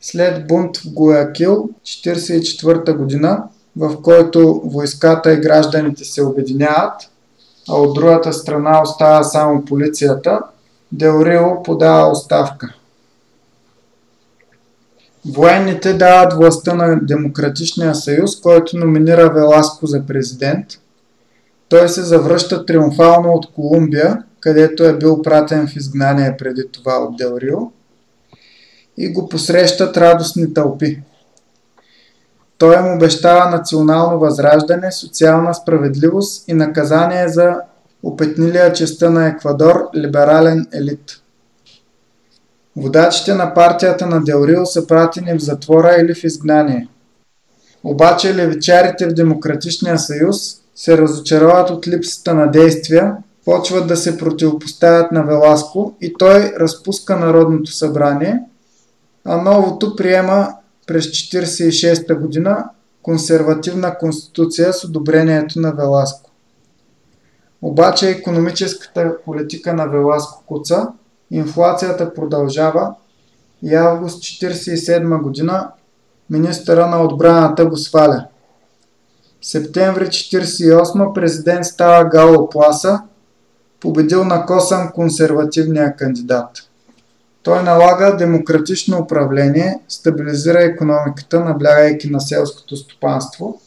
[0.00, 3.42] След бунт в Гуякил 1944 година,
[3.76, 7.10] в който войската и гражданите се обединяват,
[7.68, 10.40] а от другата страна остава само полицията,
[10.92, 12.74] Делрио подава оставка.
[15.26, 20.66] Военните дават властта на Демократичния съюз, който номинира Веласко за президент.
[21.68, 27.16] Той се завръща триумфално от Колумбия, където е бил пратен в изгнание преди това от
[27.16, 27.58] Делрио
[28.96, 31.02] и го посрещат радостни тълпи.
[32.58, 37.56] Той им обещава национално възраждане, социална справедливост и наказание за
[38.02, 41.20] опетнилия честа на Еквадор либерален елит.
[42.76, 46.88] Водачите на партията на Делрил са пратени в затвора или в изгнание.
[47.84, 55.12] Обаче левичарите в Демократичния съюз се разочароват от липсата на действия, почват да се противопоставят
[55.12, 58.40] на Веласко и той разпуска Народното събрание,
[59.24, 60.48] а новото приема
[60.86, 62.64] през 1946 година
[63.02, 66.30] консервативна конституция с одобрението на Веласко.
[67.62, 70.88] Обаче економическата политика на Веласко куца,
[71.30, 72.94] инфлацията продължава
[73.62, 75.68] и август 1947 година
[76.30, 78.26] министъра на отбраната го сваля.
[79.42, 83.00] Септември 1948 президент става Гало Пласа,
[83.80, 86.50] победил на косъм консервативния кандидат.
[87.42, 93.60] Той налага демократично управление, стабилизира економиката, наблягайки на селското стопанство.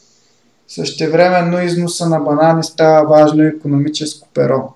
[0.68, 4.74] Същевременно износа на банани става важно економическо перо.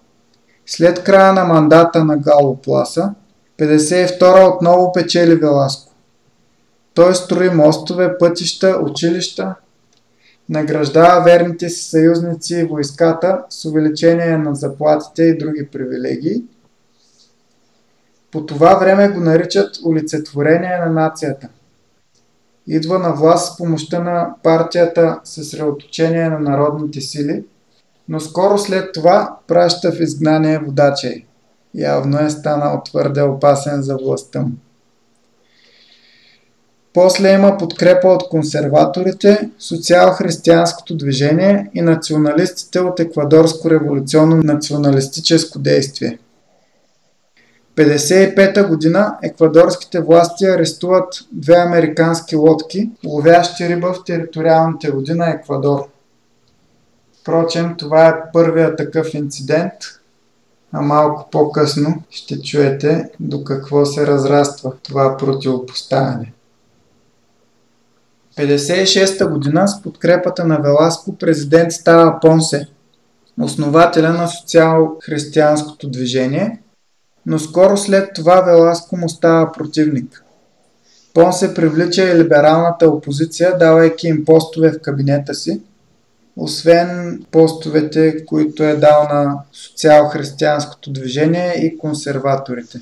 [0.66, 3.14] След края на мандата на Гало Пласа,
[3.58, 5.92] 52 отново печели Веласко.
[6.94, 9.54] Той строи мостове, пътища, училища,
[10.48, 16.42] награждава верните си съюзници и войската с увеличение на заплатите и други привилегии–
[18.36, 21.48] по това време го наричат олицетворение на нацията.
[22.66, 27.44] Идва на власт с помощта на партията съсредоточение на народните сили,
[28.08, 31.24] но скоро след това праща в изгнание водачей.
[31.74, 34.52] Явно е станал твърде опасен за властта му.
[36.96, 46.18] После има подкрепа от консерваторите, социал-християнското движение и националистите от еквадорско революционно националистическо действие.
[47.76, 55.88] 1955 година еквадорските власти арестуват две американски лодки, ловящи риба в териториалните води на Еквадор.
[57.20, 59.72] Впрочем, това е първият такъв инцидент,
[60.72, 66.32] а малко по-късно ще чуете до какво се разраства това противопоставяне.
[68.38, 72.68] 1956 година с подкрепата на Веласко президент става Понсе,
[73.40, 76.60] основателя на социал-християнското движение–
[77.26, 80.24] но скоро след това Веласко му става противник.
[81.14, 85.62] Пон се привлича и либералната опозиция, давайки им постове в кабинета си,
[86.36, 92.80] освен постовете, които е дал на социал-християнското движение и консерваторите.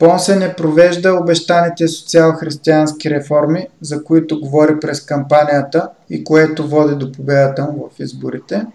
[0.00, 7.12] Понсе не провежда обещаните социал-християнски реформи, за които говори през кампанията и което води до
[7.12, 8.66] победата му в изборите.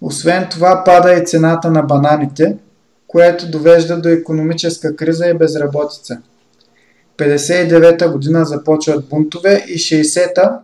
[0.00, 2.56] Освен това пада и цената на бананите,
[3.06, 6.18] което довежда до економическа криза и безработица.
[7.18, 10.60] 59-та година започват бунтове и 60-та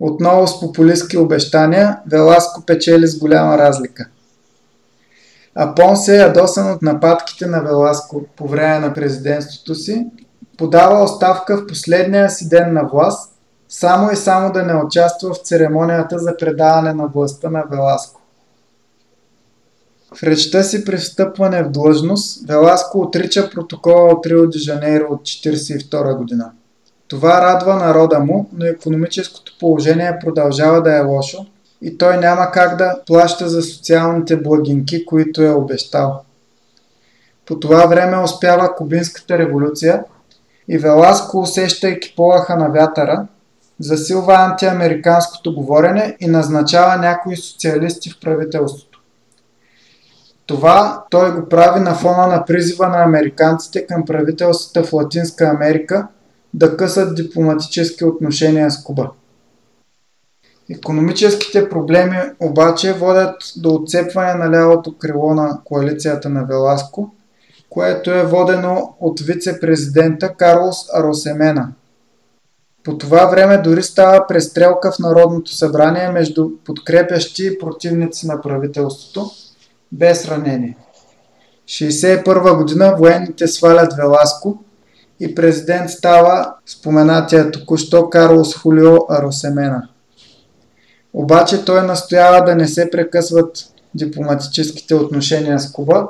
[0.00, 4.08] отново с популистски обещания Веласко печели с голяма разлика–
[5.54, 10.06] а Понсе е ядосан от нападките на Веласко по време на президентството си,
[10.58, 13.32] подава оставка в последния си ден на власт,
[13.68, 18.20] само и само да не участва в церемонията за предаване на властта на Веласко.
[20.14, 25.20] В речта си при встъпване в длъжност, Веласко отрича протокола от Рио де Жанейро от
[25.22, 26.50] 1942 година.
[27.08, 31.46] Това радва народа му, но економическото положение продължава да е лошо–
[31.82, 36.22] и той няма как да плаща за социалните благинки, които е обещал.
[37.46, 40.04] По това време успява Кубинската революция
[40.68, 43.26] и Веласко, усещайки полаха на вятъра,
[43.80, 49.02] засилва антиамериканското говорене и назначава някои социалисти в правителството.
[50.46, 56.08] Това той го прави на фона на призива на американците към правителствата в Латинска Америка
[56.54, 59.10] да късат дипломатически отношения с Куба.
[60.70, 67.14] Економическите проблеми обаче водят до отцепване на лявото крило на коалицията на Веласко,
[67.70, 71.72] което е водено от вице-президента Карлос Аросемена.
[72.84, 79.30] По това време дори става престрелка в Народното събрание между подкрепящи и противници на правителството,
[79.92, 80.76] без ранение.
[81.66, 84.58] 1961 година военните свалят Веласко
[85.20, 89.88] и президент става споменатия току-що Карлос Хулио Аросемена.
[91.12, 96.08] Обаче той настоява да не се прекъсват дипломатическите отношения с Куба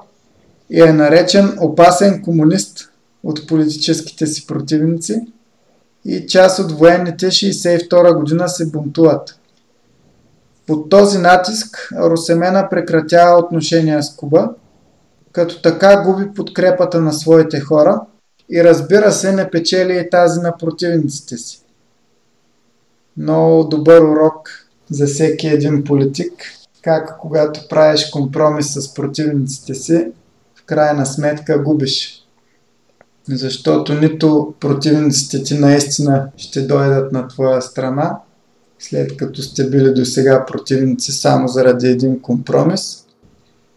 [0.71, 2.91] и е наречен опасен комунист
[3.23, 5.21] от политическите си противници
[6.05, 9.39] и част от военните 62 година се бунтуват.
[10.67, 14.51] Под този натиск Русемена прекратява отношения с Куба,
[15.33, 18.01] като така губи подкрепата на своите хора
[18.51, 21.63] и разбира се не печели и тази на противниците си.
[23.17, 26.33] Много добър урок за всеки един политик,
[26.83, 30.07] как когато правиш компромис с противниците си,
[30.55, 32.25] в крайна сметка губиш.
[33.29, 38.19] Защото нито противниците ти наистина ще дойдат на твоя страна,
[38.79, 43.05] след като сте били до сега противници само заради един компромис,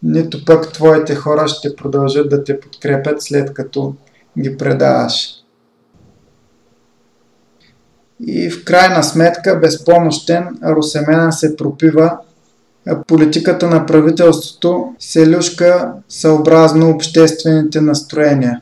[0.02, 3.94] нито пък твоите хора ще продължат да те подкрепят след като
[4.38, 5.41] ги предаваш
[8.26, 12.18] и в крайна сметка безпомощен Русемена се пропива
[13.06, 18.60] политиката на правителството се люшка съобразно обществените настроения.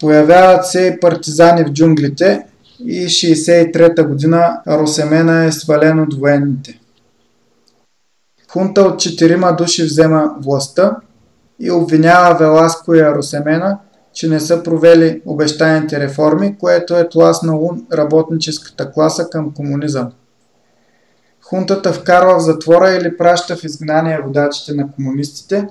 [0.00, 2.46] Появяват се и партизани в джунглите
[2.84, 6.80] и 63-та година Русемена е свален от военните.
[8.48, 10.96] Хунта от четирима души взема властта
[11.60, 13.78] и обвинява Веласко и Русемена–
[14.12, 20.12] че не са провели обещаните реформи, което е тласнало работническата класа към комунизъм.
[21.42, 25.68] Хунтата вкарва в затвора или праща в изгнание водачите на комунистите,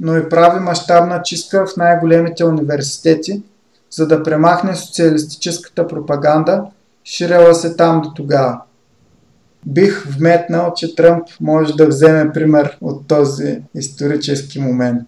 [0.00, 3.42] но и прави мащабна чистка в най-големите университети,
[3.90, 6.64] за да премахне социалистическата пропаганда,
[7.04, 8.60] ширела се там до тогава.
[9.66, 15.02] Бих вметнал, че Тръмп може да вземе пример от този исторически момент.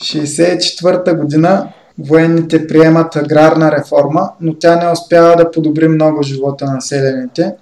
[0.00, 6.74] 1964 година военните приемат аграрна реформа, но тя не успява да подобри много живота на
[6.74, 7.54] населените.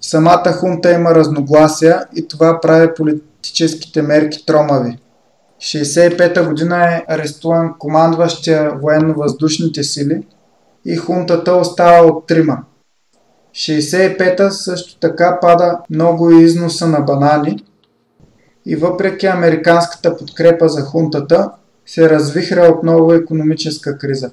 [0.00, 4.98] Самата хунта има разногласия и това прави политическите мерки тромави.
[5.60, 10.22] 1965 година е арестуван командващия военно-въздушните сили
[10.84, 12.58] и хунтата остава от трима.
[13.54, 17.64] 65-та също така пада много износа на банани,
[18.66, 21.50] и въпреки американската подкрепа за хунтата,
[21.86, 24.30] се развихря отново економическа криза.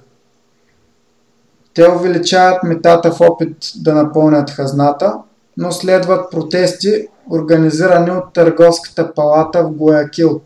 [1.74, 5.14] Те увеличават метата в опит да напълнят хазната,
[5.58, 10.42] но следват протести, организирани от Търговската палата в Гоякил,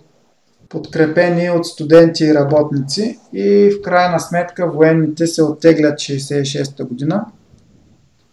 [0.69, 7.25] подкрепени от студенти и работници и в крайна сметка военните се оттеглят 66 година.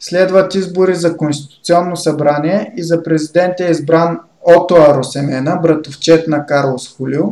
[0.01, 6.97] Следват избори за Конституционно събрание и за президент е избран Ото Аросемена, братовчет на Карлос
[6.97, 7.25] Хулио.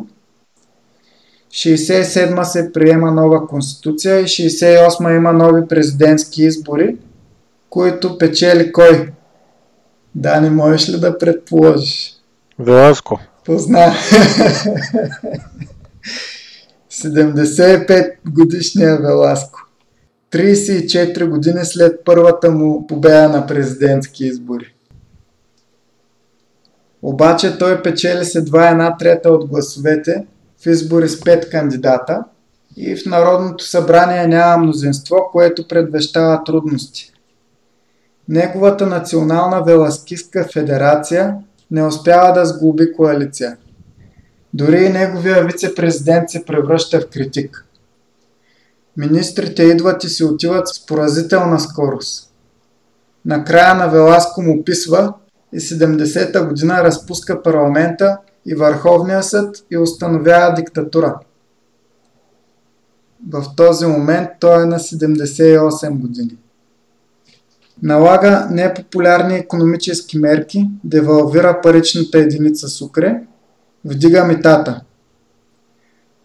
[1.50, 6.96] 67 се приема нова конституция и 68 има нови президентски избори,
[7.70, 9.12] които печели кой?
[10.14, 12.12] Да, не можеш ли да предположиш?
[12.58, 13.20] Веласко.
[13.44, 13.94] Позна.
[16.90, 19.60] 75 годишния Веласко.
[20.32, 24.74] 34 години след първата му победа на президентски избори.
[27.08, 30.26] Обаче той печели с едва една трета от гласовете
[30.62, 32.24] в избори с 5 кандидата
[32.76, 37.12] и в Народното събрание няма мнозинство, което предвещава трудности.
[38.28, 41.36] Неговата национална веласкистка федерация
[41.70, 43.56] не успява да сглоби коалиция.
[44.54, 47.66] Дори и неговия вице-президент се превръща в критик.
[48.96, 52.30] Министрите идват и си отиват с поразителна скорост.
[53.24, 55.14] Накрая на Веласко му писва
[55.52, 61.18] и 70-та година разпуска парламента и Върховния съд и установява диктатура.
[63.28, 66.36] В този момент той е на 78 години.
[67.82, 73.22] Налага непопулярни економически мерки, девалвира паричната единица сукре,
[73.84, 74.80] вдига митата.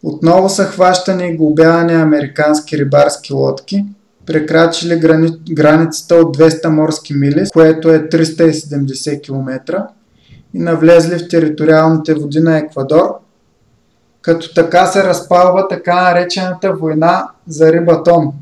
[0.04, 3.86] Отново са хващани и глобявани американски рибарски лодки,
[4.26, 5.30] прекрачили грани...
[5.52, 9.86] границата от 200 морски мили, което е 370 км,
[10.54, 13.10] и навлезли в териториалните води на Еквадор,
[14.22, 18.32] като така се разпалва така наречената война за рибатон–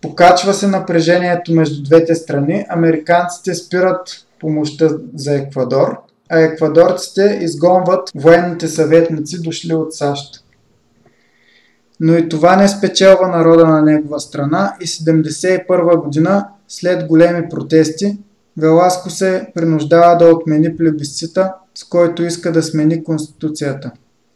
[0.00, 5.96] Покачва се напрежението между двете страни, американците спират помощта за Еквадор,
[6.28, 10.44] а еквадорците изгонват военните съветници, дошли от САЩ.
[12.00, 18.18] Но и това не спечелва народа на негова страна и 1971 година, след големи протести,
[18.56, 23.90] Веласко се принуждава да отмени плебисцита, с който иска да смени Конституцията,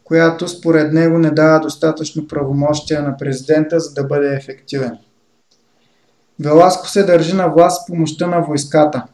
[0.05, 4.99] която според него не дава достатъчно правомощия на президента, за да бъде ефективен.
[6.41, 9.05] Веласко се държи на власт с помощта на войската.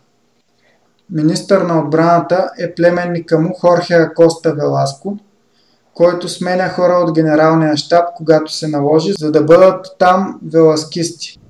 [1.10, 5.18] Министър на отбраната е племенника му Хорхе Акоста Веласко,
[5.94, 11.40] който сменя хора от генералния щаб, когато се наложи, за да бъдат там веласкисти.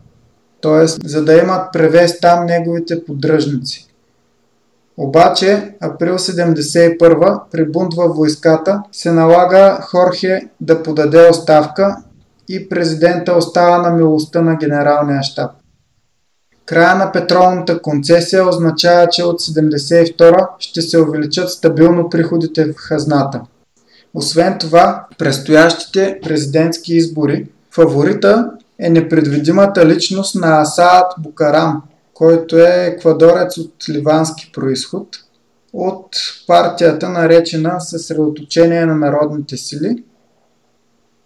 [0.63, 0.87] Т.е.
[0.87, 3.87] за да имат превес там неговите поддръжници.
[4.97, 11.97] Обаче, април 71 при бунт във войската се налага Хорхе да подаде оставка
[12.49, 15.51] и президента остава на милостта на генералния щаб.
[16.67, 23.41] Края на петролната концесия означава, че от 1972 ще се увеличат стабилно приходите в хазната.
[24.15, 31.83] Освен това, предстоящите президентски избори, фаворита е непредвидимата личност на Асаат Букарам,
[32.15, 35.09] който е еквадорец от ливански происход,
[35.73, 36.17] от
[36.47, 40.05] партията наречена Съсредоточение на народните сили.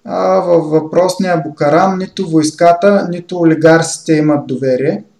[0.05, 5.05] А във въпросния Букарам нито войската, нито олигарсите имат доверие–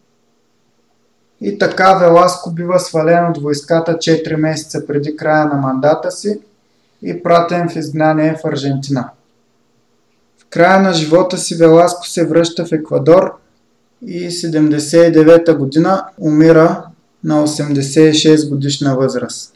[1.41, 6.41] и така Веласко бива свален от войската 4 месеца преди края на мандата си
[7.05, 9.11] и пратен в изгнание в Аржентина.
[10.39, 13.39] В края на живота си Веласко се връща в Еквадор
[14.07, 16.85] и 79-та година умира
[17.25, 19.55] на 86 годишна възраст.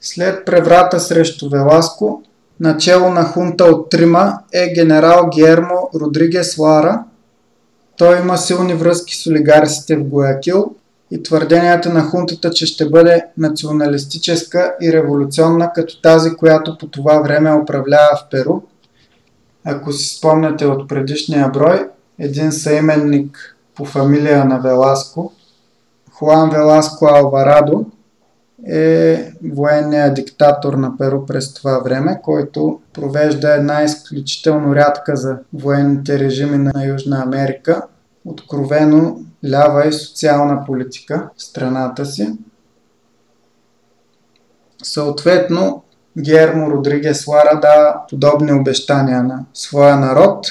[0.00, 2.22] След преврата срещу Веласко,
[2.60, 7.04] начало на хунта от Трима е генерал Гермо Родригес Лара–
[7.96, 10.74] той има силни връзки с олигарсите в Гоякил
[11.10, 17.18] и твърденията на хунтата, че ще бъде националистическа и революционна, като тази, която по това
[17.18, 18.60] време управлява в Перу.
[19.64, 25.32] Ако си спомняте от предишния брой, един съименник по фамилия на Веласко,
[26.12, 27.86] Хуан Веласко Алварадо,
[28.66, 36.18] е военният диктатор на Перу през това време, който провежда една изключително рядка за военните
[36.18, 37.82] режими на Южна Америка,
[38.26, 39.20] откровено
[39.50, 42.32] лява и социална политика в страната си.
[44.82, 45.82] Съответно,
[46.18, 50.46] Гермо Родригес Лара дава подобни обещания на своя народ,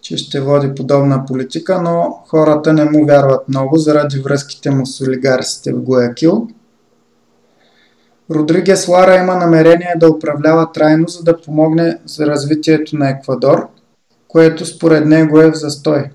[0.00, 5.00] че ще води подобна политика, но хората не му вярват много заради връзките му с
[5.00, 6.48] олигарсите в Гоякил–
[8.30, 13.68] Родригес Лара има намерение да управлява трайно, за да помогне за развитието на Еквадор,
[14.28, 16.10] което според него е в застой.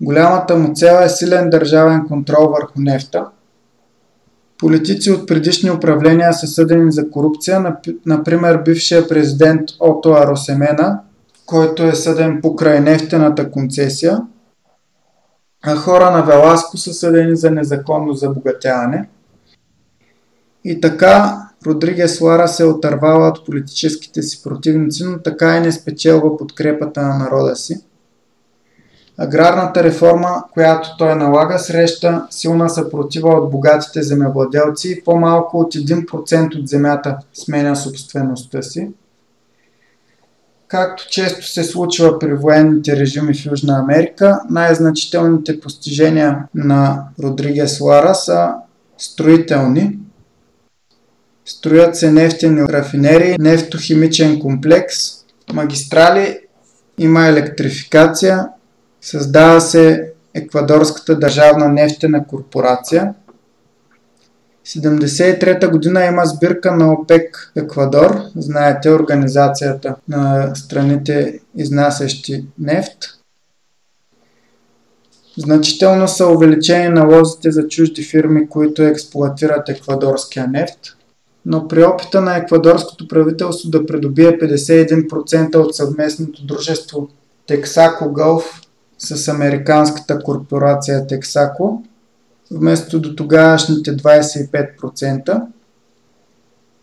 [0.00, 3.26] Голямата му цел е силен държавен контрол върху нефта.
[4.58, 7.76] Политици от предишни управления са съдени за корупция,
[8.06, 11.00] например бившия президент Ото Аросемена,
[11.46, 14.22] който е съден покрай нефтената концесия,
[15.62, 19.08] а хора на Веласко са съдени за незаконно забогатяване–
[20.64, 26.36] и така Родригес Лара се отървава от политическите си противници, но така и не спечелва
[26.36, 27.84] подкрепата на народа си.
[29.20, 36.60] Аграрната реформа, която той налага, среща силна съпротива от богатите земевладелци и по-малко от 1%
[36.60, 38.88] от земята сменя собствеността си.
[40.68, 48.14] Както често се случва при военните режими в Южна Америка, най-значителните постижения на Родригес Лара
[48.14, 48.54] са
[48.98, 49.98] строителни.
[51.44, 54.96] Строят се нефтени рафинерии, нефтохимичен комплекс,
[55.52, 56.38] магистрали,
[56.98, 58.48] има електрификация,
[59.00, 63.14] създава се Еквадорската държавна нефтена корпорация.
[64.66, 72.98] 1973 година има сбирка на ОПЕК Еквадор, знаете организацията на страните изнасящи нефт.
[75.38, 80.78] Значително са увеличени налозите за чужди фирми, които експлуатират еквадорския нефт,
[81.46, 87.08] но при опита на еквадорското правителство да придобие 51% от съвместното дружество
[87.48, 88.67] Texaco Gulf
[88.98, 91.80] с американската корпорация Texaco,
[92.50, 95.42] вместо до тогавашните 25%.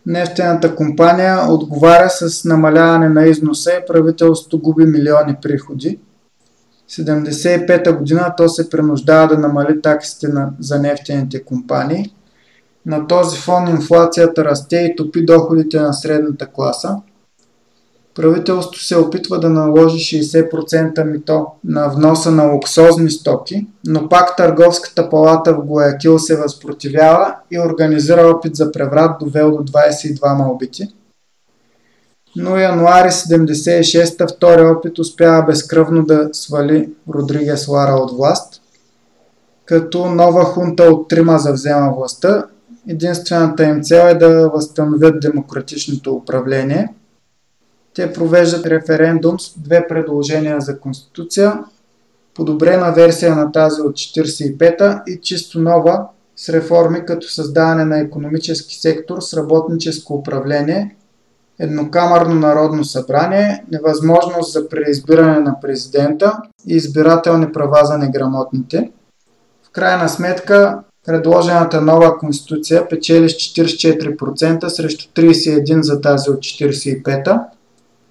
[0.06, 5.98] Нефтената компания отговаря с намаляване на износа и правителството губи милиони приходи.
[6.90, 12.14] 1975 година то се принуждава да намали таксите на, за нефтените компании.
[12.86, 16.96] На този фон инфлацията расте и топи доходите на средната класа–
[18.16, 25.10] Правителството се опитва да наложи 60% мито на вноса на луксозни стоки, но пак Търговската
[25.10, 30.88] палата в Гоякил се възпротивява и организира опит за преврат, довел до 22 убити.
[32.36, 38.62] Но януари 76-та втори опит успява безкръвно да свали Родригес Лара от власт,
[39.64, 42.44] като нова хунта от трима завзема властта.
[42.88, 46.88] Единствената им цел е да възстановят демократичното управление–
[47.96, 51.58] те провеждат референдум с две предложения за конституция,
[52.34, 56.06] подобрена версия на тази от 45-та и чисто нова
[56.36, 60.96] с реформи като създаване на економически сектор с работническо управление,
[61.58, 66.32] еднокамърно народно събрание, невъзможност за преизбиране на президента
[66.66, 68.90] и избирателни права за неграмотните.
[69.62, 77.46] В крайна сметка, предложената нова конституция печели с 44% срещу 31% за тази от 45-та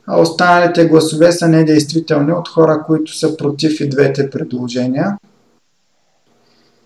[0.08, 5.18] а останалите гласове са недействителни от хора, които са против и двете предложения.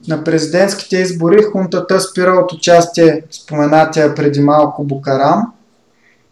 [0.08, 5.54] На президентските избори хунтата спира от участие споменатия преди малко Букарам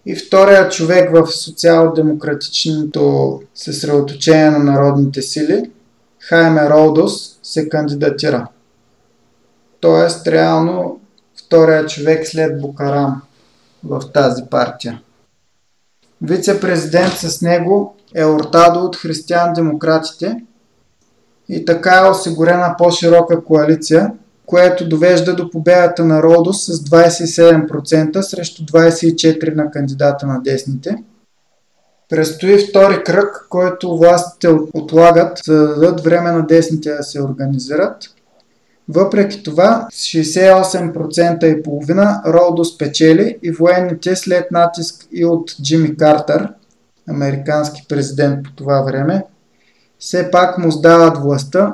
[0.05, 5.71] и втория човек в социал-демократичното съсредоточение на народните сили,
[6.19, 8.47] Хайме Роудос, се кандидатира.
[9.79, 10.99] Тоест, реално,
[11.35, 13.21] втория човек след Букарам
[13.83, 15.01] в тази партия.
[16.21, 20.43] Вице-президент с него е Ортадо от християн-демократите
[21.49, 24.11] и така е осигурена по-широка коалиция,
[24.45, 31.03] което довежда до победата на Родос с 27% срещу 24% на кандидата на десните.
[32.09, 37.97] Престои втори кръг, който властите отлагат, за да дадат време на десните да се организират–
[38.89, 45.97] въпреки това, с 68% и половина Ролдо спечели и военните след натиск и от Джимми
[45.97, 46.53] Картер,
[47.09, 49.23] американски президент по това време,
[49.99, 51.73] все пак му сдават властта,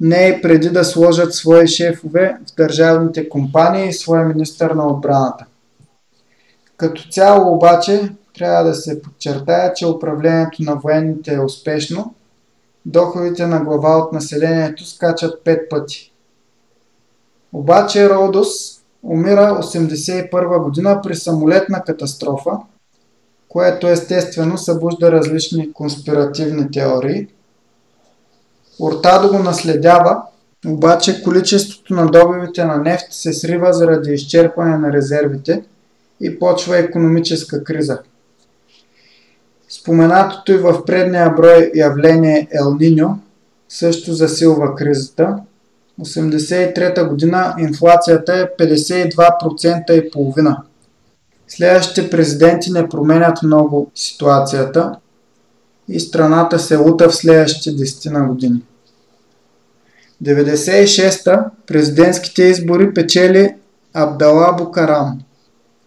[0.00, 5.44] не и преди да сложат свои шефове в държавните компании и своя министър на отбраната.
[6.76, 12.14] Като цяло обаче трябва да се подчертая, че управлението на военните е успешно,
[12.86, 16.11] доходите на глава от населението скачат 5 пъти.
[17.52, 22.50] Обаче Родос умира 1981 година при самолетна катастрофа,
[23.48, 27.28] което естествено събужда различни конспиративни теории.
[28.80, 30.22] Ортадо го наследява,
[30.66, 35.64] обаче количеството на добивите на нефт се срива заради изчерпване на резервите
[36.20, 37.98] и почва економическа криза.
[39.68, 43.18] Споменатото и в предния брой явление Ел Ниньо
[43.68, 45.36] също засилва кризата–
[46.00, 50.62] 1983 година инфлацията е 52% и половина.
[51.48, 54.96] Следващите президенти не променят много ситуацията
[55.88, 58.62] и страната се лута в следващите 10 на години.
[60.22, 63.54] 96-та президентските избори печели
[63.94, 65.18] Абдала Букарам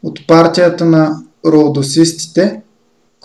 [0.04, 2.62] от партията на роудосистите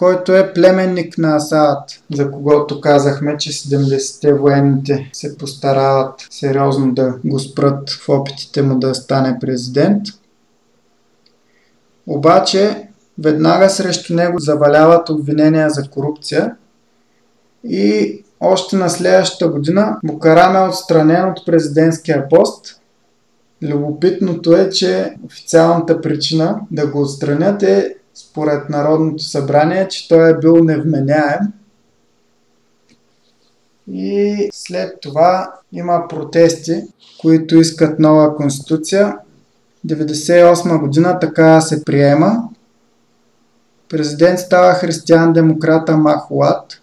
[0.01, 7.15] който е племенник на Асаат, за когото казахме, че 70-те военните се постарават сериозно да
[7.25, 10.03] го спрат в опитите му да стане президент.
[12.07, 16.57] Обаче, веднага срещу него заваляват обвинения за корупция
[17.65, 22.81] и още на следващата година Букарам е отстранен от президентския пост.
[23.63, 30.39] Любопитното е, че официалната причина да го отстранят е според Народното събрание, че той е
[30.39, 31.41] бил невменяем.
[33.93, 36.83] И след това има протести,
[37.21, 39.17] които искат нова конституция.
[39.87, 42.49] 1998 година така се приема.
[43.89, 46.81] Президент става християн-демократа Махуат,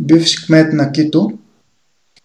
[0.00, 1.32] бивш кмет на Кито.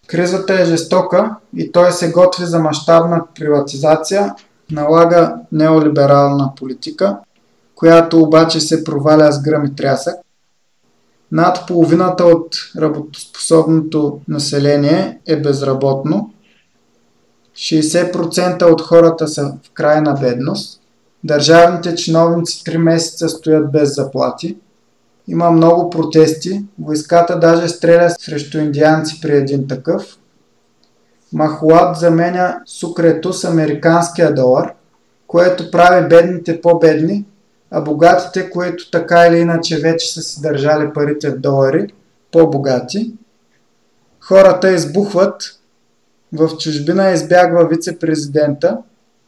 [0.06, 4.34] Кризата е жестока и той се готви за мащабна приватизация,
[4.70, 7.18] налага неолиберална политика,
[7.78, 10.14] която обаче се проваля с гръм и трясък.
[11.32, 16.30] Над половината от работоспособното население е безработно.
[17.54, 20.80] 60% от хората са в крайна бедност.
[21.24, 24.56] Държавните чиновници 3 месеца стоят без заплати.
[25.28, 26.64] Има много протести.
[26.78, 30.18] Войската даже стреля срещу индианци при един такъв.
[31.32, 34.72] Махуат заменя сукрето с американския долар,
[35.26, 37.24] което прави бедните по-бедни,
[37.70, 41.86] а богатите, които така или иначе вече са си държали парите в долари,
[42.32, 43.14] по-богати.
[44.20, 45.54] Хората избухват.
[46.32, 48.78] В чужбина избягва вице-президента,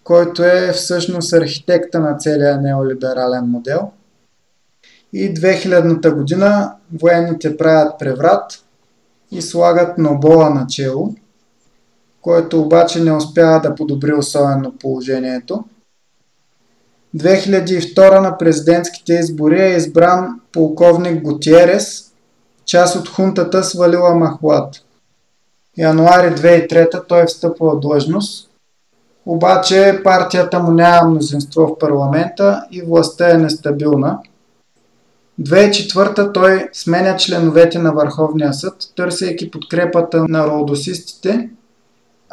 [0.04, 3.90] който е всъщност архитекта на целия неолиберален модел.
[5.12, 8.64] И 2000-та година военните правят преврат
[9.30, 11.14] и слагат Нобола начело,
[12.20, 15.64] който обаче не успява да подобри особено положението.
[17.16, 22.12] 2002 на президентските избори е избран полковник Готиерес,
[22.64, 24.74] част от хунтата свалила Махлад.
[25.78, 28.50] Януари 2003 той е встъпва в длъжност,
[29.26, 34.18] обаче партията му няма мнозинство в парламента и властта е нестабилна.
[35.40, 41.50] 2004 той сменя членовете на Върховния съд, търсейки подкрепата на родосистите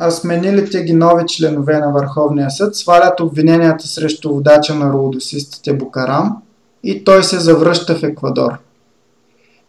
[0.09, 6.37] сменилите ги нови членове на Върховния съд свалят обвиненията срещу водача на родосистите Букарам
[6.83, 8.57] и той се завръща в Еквадор.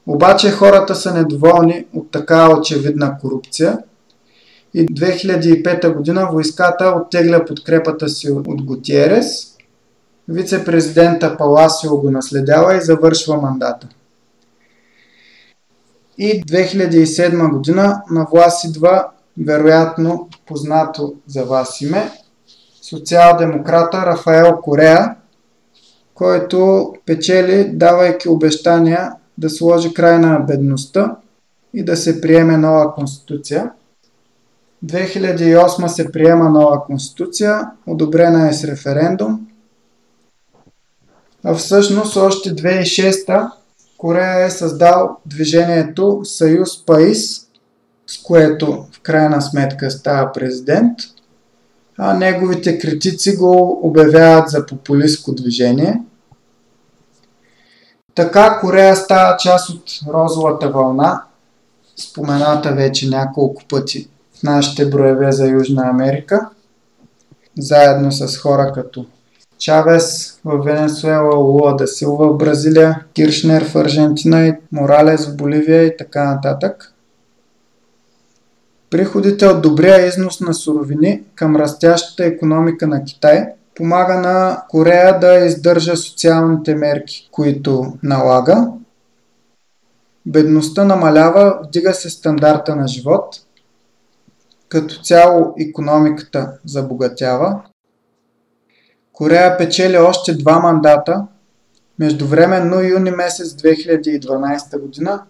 [0.07, 3.79] Обаче хората са недоволни от такава очевидна корупция
[4.75, 9.57] и 2005 година войската оттегля подкрепата си от Готиерес,
[10.29, 13.89] вице-президента Паласио го наследява и завършва мандата.
[16.19, 19.07] И 2007 година на власт идва
[19.45, 22.11] вероятно познато за вас име,
[22.83, 25.17] социал-демократа Рафаел Корея,
[26.15, 31.17] който печели, давайки обещания да сложи край на бедността
[31.75, 33.71] и да се приеме нова конституция.
[34.85, 39.47] 2008 се приема нова конституция, одобрена е с референдум.
[41.45, 43.51] А всъщност още 2006
[43.99, 47.49] Корея е създал движението Съюз Паис,
[48.07, 50.99] с което крайна сметка става президент,
[51.99, 56.03] а неговите критици го обявяват за популистско движение.
[58.15, 61.23] Така Корея става част от розовата вълна,
[61.97, 64.09] спомената вече няколко пъти
[64.39, 66.49] в нашите броеве за Южна Америка,
[67.59, 69.07] заедно с хора като
[69.59, 75.83] Чавес в Венесуела, Луа да Силва в Бразилия, Киршнер в Аржентина и Моралес в Боливия
[75.83, 76.95] и така нататък.
[78.91, 83.47] Приходите от добрия износ на суровини към растящата економика на Китай
[83.79, 88.69] помага на Корея да издържа социалните мерки, които налага.
[90.27, 93.37] Бедността намалява, вдига се стандарта на живот.
[94.69, 97.63] Като цяло економиката забогатява.
[99.13, 101.27] Корея печели още два мандата.
[101.99, 105.23] Междувременно юни месец 2012 година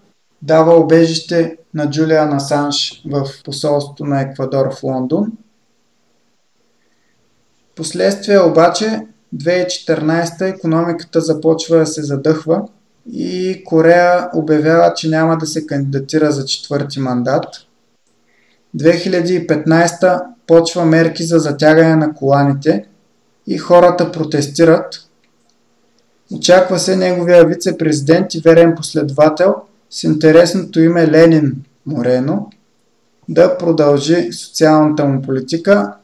[0.42, 5.32] дава обежище на Джулиан Асанж в посолството на Еквадор в Лондон.
[7.76, 9.06] Последствие обаче
[9.36, 12.62] 2014 економиката започва да се задъхва
[13.12, 17.46] и Корея обявява, че няма да се кандидатира за четвърти мандат.
[18.76, 22.84] 2015 почва мерки за затягане на коланите
[23.46, 25.04] и хората протестират.
[26.32, 29.54] Очаква се неговия вице-президент и верен последовател–
[29.90, 32.50] с интересното име Ленин Морено
[33.28, 35.94] да продължи социалната му политика,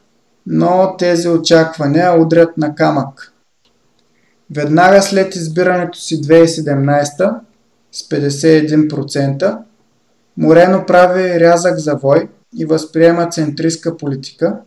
[0.47, 3.33] но тези очаквания удрят на камък.
[4.55, 7.39] Веднага след избирането си 2017
[7.91, 9.57] с 51%,
[10.37, 14.59] Морено прави рязък завой и възприема центристка политика.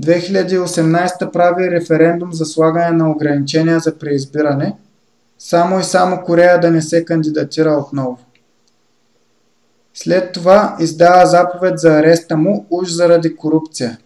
[0.00, 4.76] 2018 прави референдум за слагане на ограничения за преизбиране–
[5.38, 8.18] само и само Корея да не се кандидатира отново.
[9.94, 13.98] След това издава заповед за ареста му уж заради корупция.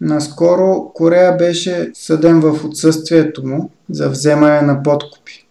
[0.00, 5.46] Наскоро Корея беше съден в отсъствието му за вземане на подкупи.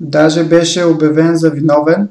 [0.00, 2.08] Даже беше обявен за виновен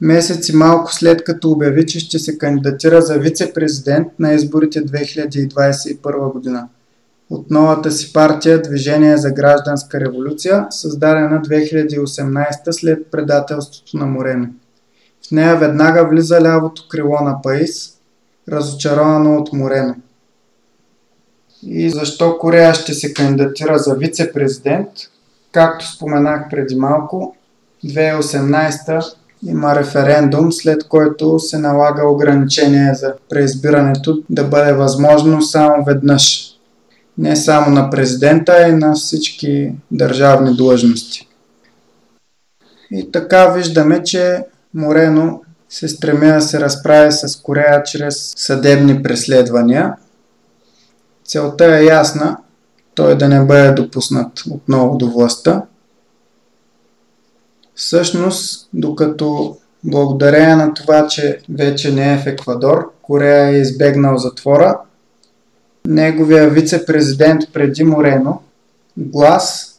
[0.00, 6.32] месец и малко след като обяви, че ще се кандидатира за вице-президент на изборите 2021
[6.32, 6.68] година
[7.32, 14.46] от новата си партия Движение за гражданска революция, създадена 2018 след предателството на Морено.
[15.28, 17.92] В нея веднага влиза лявото крило на Паис,
[18.48, 19.94] разочаровано от Морено.
[21.62, 24.88] И защо Корея ще се кандидатира за вице-президент?
[25.52, 27.36] Както споменах преди малко,
[27.84, 29.04] 2018
[29.46, 36.51] има референдум, след който се налага ограничение за преизбирането да бъде възможно само веднъж.
[37.18, 41.28] Не само на президента, а и на всички държавни длъжности.
[42.90, 44.44] И така виждаме, че
[44.74, 49.94] Морено се стреми да се разправи с Корея чрез съдебни преследвания.
[51.24, 52.36] Целта е ясна,
[52.94, 55.62] той да не бъде допуснат отново до властта.
[57.74, 64.78] Всъщност, докато благодарение на това, че вече не е в Еквадор, Корея е избегнал затвора,
[65.86, 68.42] неговия вице-президент преди Морено,
[68.96, 69.72] Глас,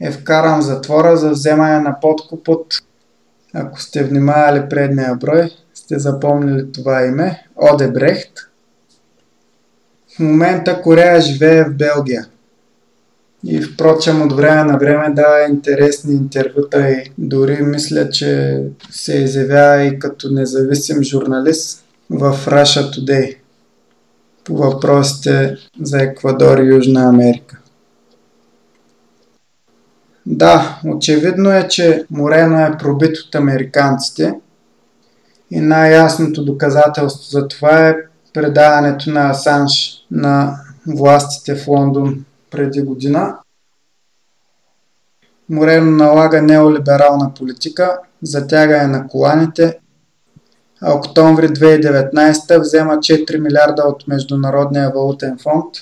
[0.00, 2.74] е вкаран в затвора за вземане на подкуп от,
[3.54, 8.30] ако сте внимавали предния брой, сте запомнили това име, Одебрехт.
[10.16, 12.26] В момента Корея живее в Белгия.
[13.46, 19.82] И впрочем от време на време дава интересни интервюта и дори мисля, че се изявява
[19.82, 23.36] и като независим журналист в Russia Today
[24.44, 27.58] по въпросите за Еквадор и Южна Америка.
[30.26, 34.34] Да, очевидно е, че Морено е пробит от американците
[35.50, 37.96] и най-ясното доказателство за това е
[38.32, 40.56] предаването на Асанж на
[40.86, 43.36] властите в Лондон преди година.
[45.48, 49.78] Морено налага неолиберална политика, затягане на коланите,
[50.84, 55.74] октомври 2019 взема 4 милиарда от Международния валутен фонд,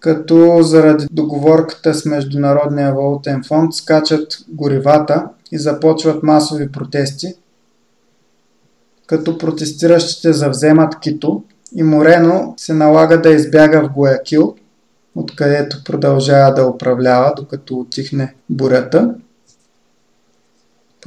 [0.00, 7.34] като заради договорката с Международния валутен фонд скачат горивата и започват масови протести,
[9.06, 11.42] като протестиращите завземат Кито
[11.76, 14.54] и Морено се налага да избяга в Гоякил–
[15.16, 19.14] откъдето продължава да управлява, докато отихне бурята.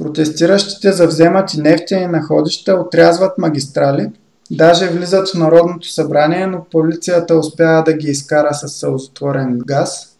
[0.00, 4.10] Протестиращите завземат и нефтени находища, отрязват магистрали,
[4.50, 10.16] даже влизат в Народното събрание, но полицията успява да ги изкара с сълзотворен газ.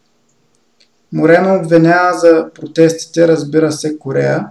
[1.12, 4.46] Морено обвинява за протестите, разбира се, Корея,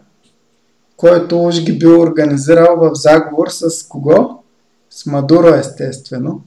[0.97, 4.43] който уж ги бил организирал в заговор с кого?
[4.89, 6.41] С Мадуро, естествено.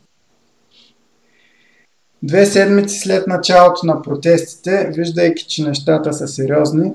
[2.23, 6.93] Две седмици след началото на протестите, виждайки, че нещата са сериозни,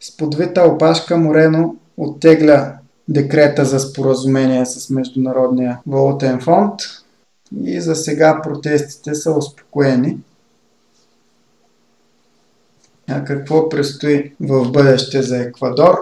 [0.00, 2.74] с подвита опашка Морено оттегля
[3.08, 6.80] декрета за споразумение с Международния валутен фонд
[7.64, 10.18] и за сега протестите са успокоени.
[13.08, 15.98] А какво предстои в бъдеще за Еквадор?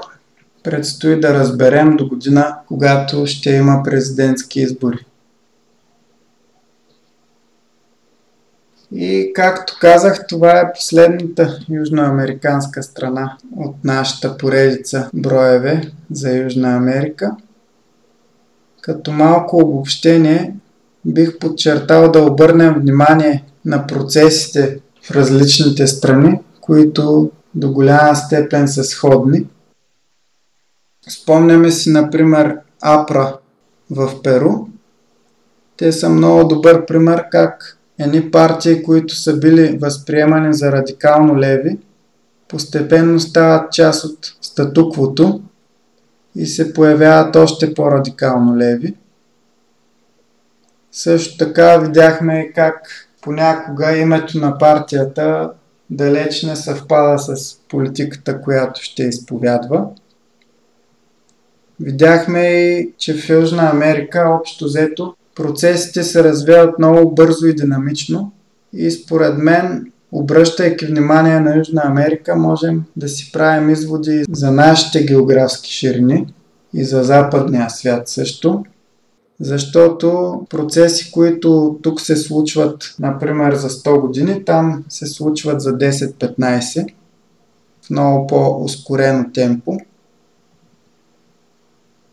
[0.62, 5.06] Предстои да разберем до година, когато ще има президентски избори.
[8.92, 17.36] И както казах, това е последната южноамериканска страна от нашата поредица броеве за Южна Америка.
[18.80, 20.54] Като малко обобщение
[21.04, 28.84] бих подчертал да обърнем внимание на процесите в различните страни, които до голяма степен са
[28.84, 29.46] сходни.
[31.08, 33.36] Спомняме си, например, Апра
[33.90, 34.50] в Перу.
[35.76, 41.78] Те са много добър пример как едни партии, които са били възприемани за радикално леви,
[42.48, 45.40] постепенно стават част от статуквото
[46.34, 48.94] и се появяват още по-радикално леви.
[50.92, 55.52] Също така видяхме как понякога името на партията
[55.90, 59.86] далеч не съвпада с политиката, която ще изповядва.
[61.80, 68.32] Видяхме и, че в Южна Америка общо взето процесите се развиват много бързо и динамично
[68.72, 75.04] и според мен, обръщайки внимание на Южна Америка, можем да си правим изводи за нашите
[75.04, 76.26] географски ширини
[76.74, 78.64] и за западния свят също.
[79.40, 86.86] Защото процеси, които тук се случват, например, за 100 години, там се случват за 10-15
[87.82, 89.78] в много по-ускорено темпо.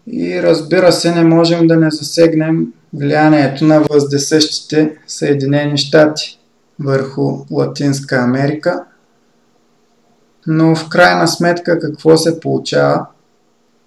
[0.08, 6.40] И разбира се, не можем да не засегнем влиянието на въздесъщите Съединени щати
[6.80, 8.84] върху Латинска Америка.
[10.48, 13.06] Но в крайна сметка какво се получава?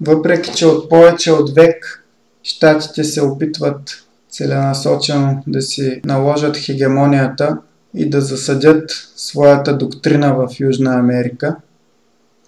[0.01, 2.05] Въпреки, че от повече от век
[2.43, 7.59] щатите се опитват целенасочено да си наложат хегемонията
[7.94, 11.56] и да засадят своята доктрина в Южна Америка,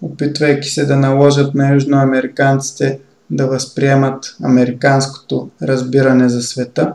[0.01, 2.99] опитвайки се да наложат на южноамериканците
[3.31, 6.93] да възприемат американското разбиране за света.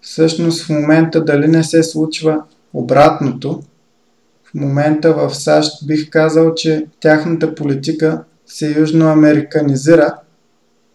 [0.00, 2.42] Всъщност в момента дали не се случва
[2.72, 3.62] обратното,
[4.44, 10.14] в момента в САЩ бих казал, че тяхната политика се южноамериканизира,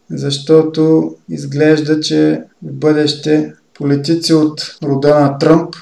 [0.09, 5.75] защото изглежда, че в бъдеще политици от рода на Тръмп,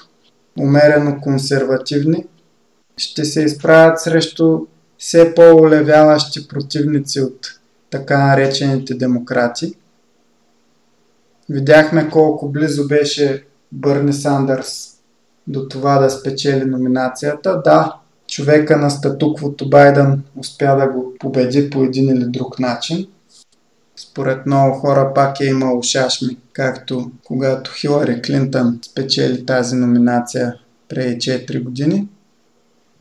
[0.60, 2.26] умерено консервативни,
[2.98, 4.60] ще се изправят срещу
[4.98, 7.40] все по-олевяващи противници от
[7.94, 9.74] така наречените демократи.
[11.50, 14.98] Видяхме колко близо беше Бърни Сандърс
[15.48, 17.62] до това да спечели номинацията.
[17.64, 17.96] Да,
[18.28, 23.08] човека на статуквото Байден успя да го победи по един или друг начин.
[23.96, 30.56] Според много хора пак е имало шашми, както когато Хилари Клинтън спечели тази номинация
[30.90, 32.08] преди 4 години.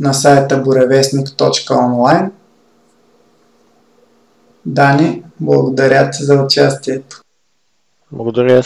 [0.00, 2.32] на сайта буревестник.онлайн.
[4.66, 7.20] Дани, благодаря ти за участието.
[8.12, 8.62] Благодаря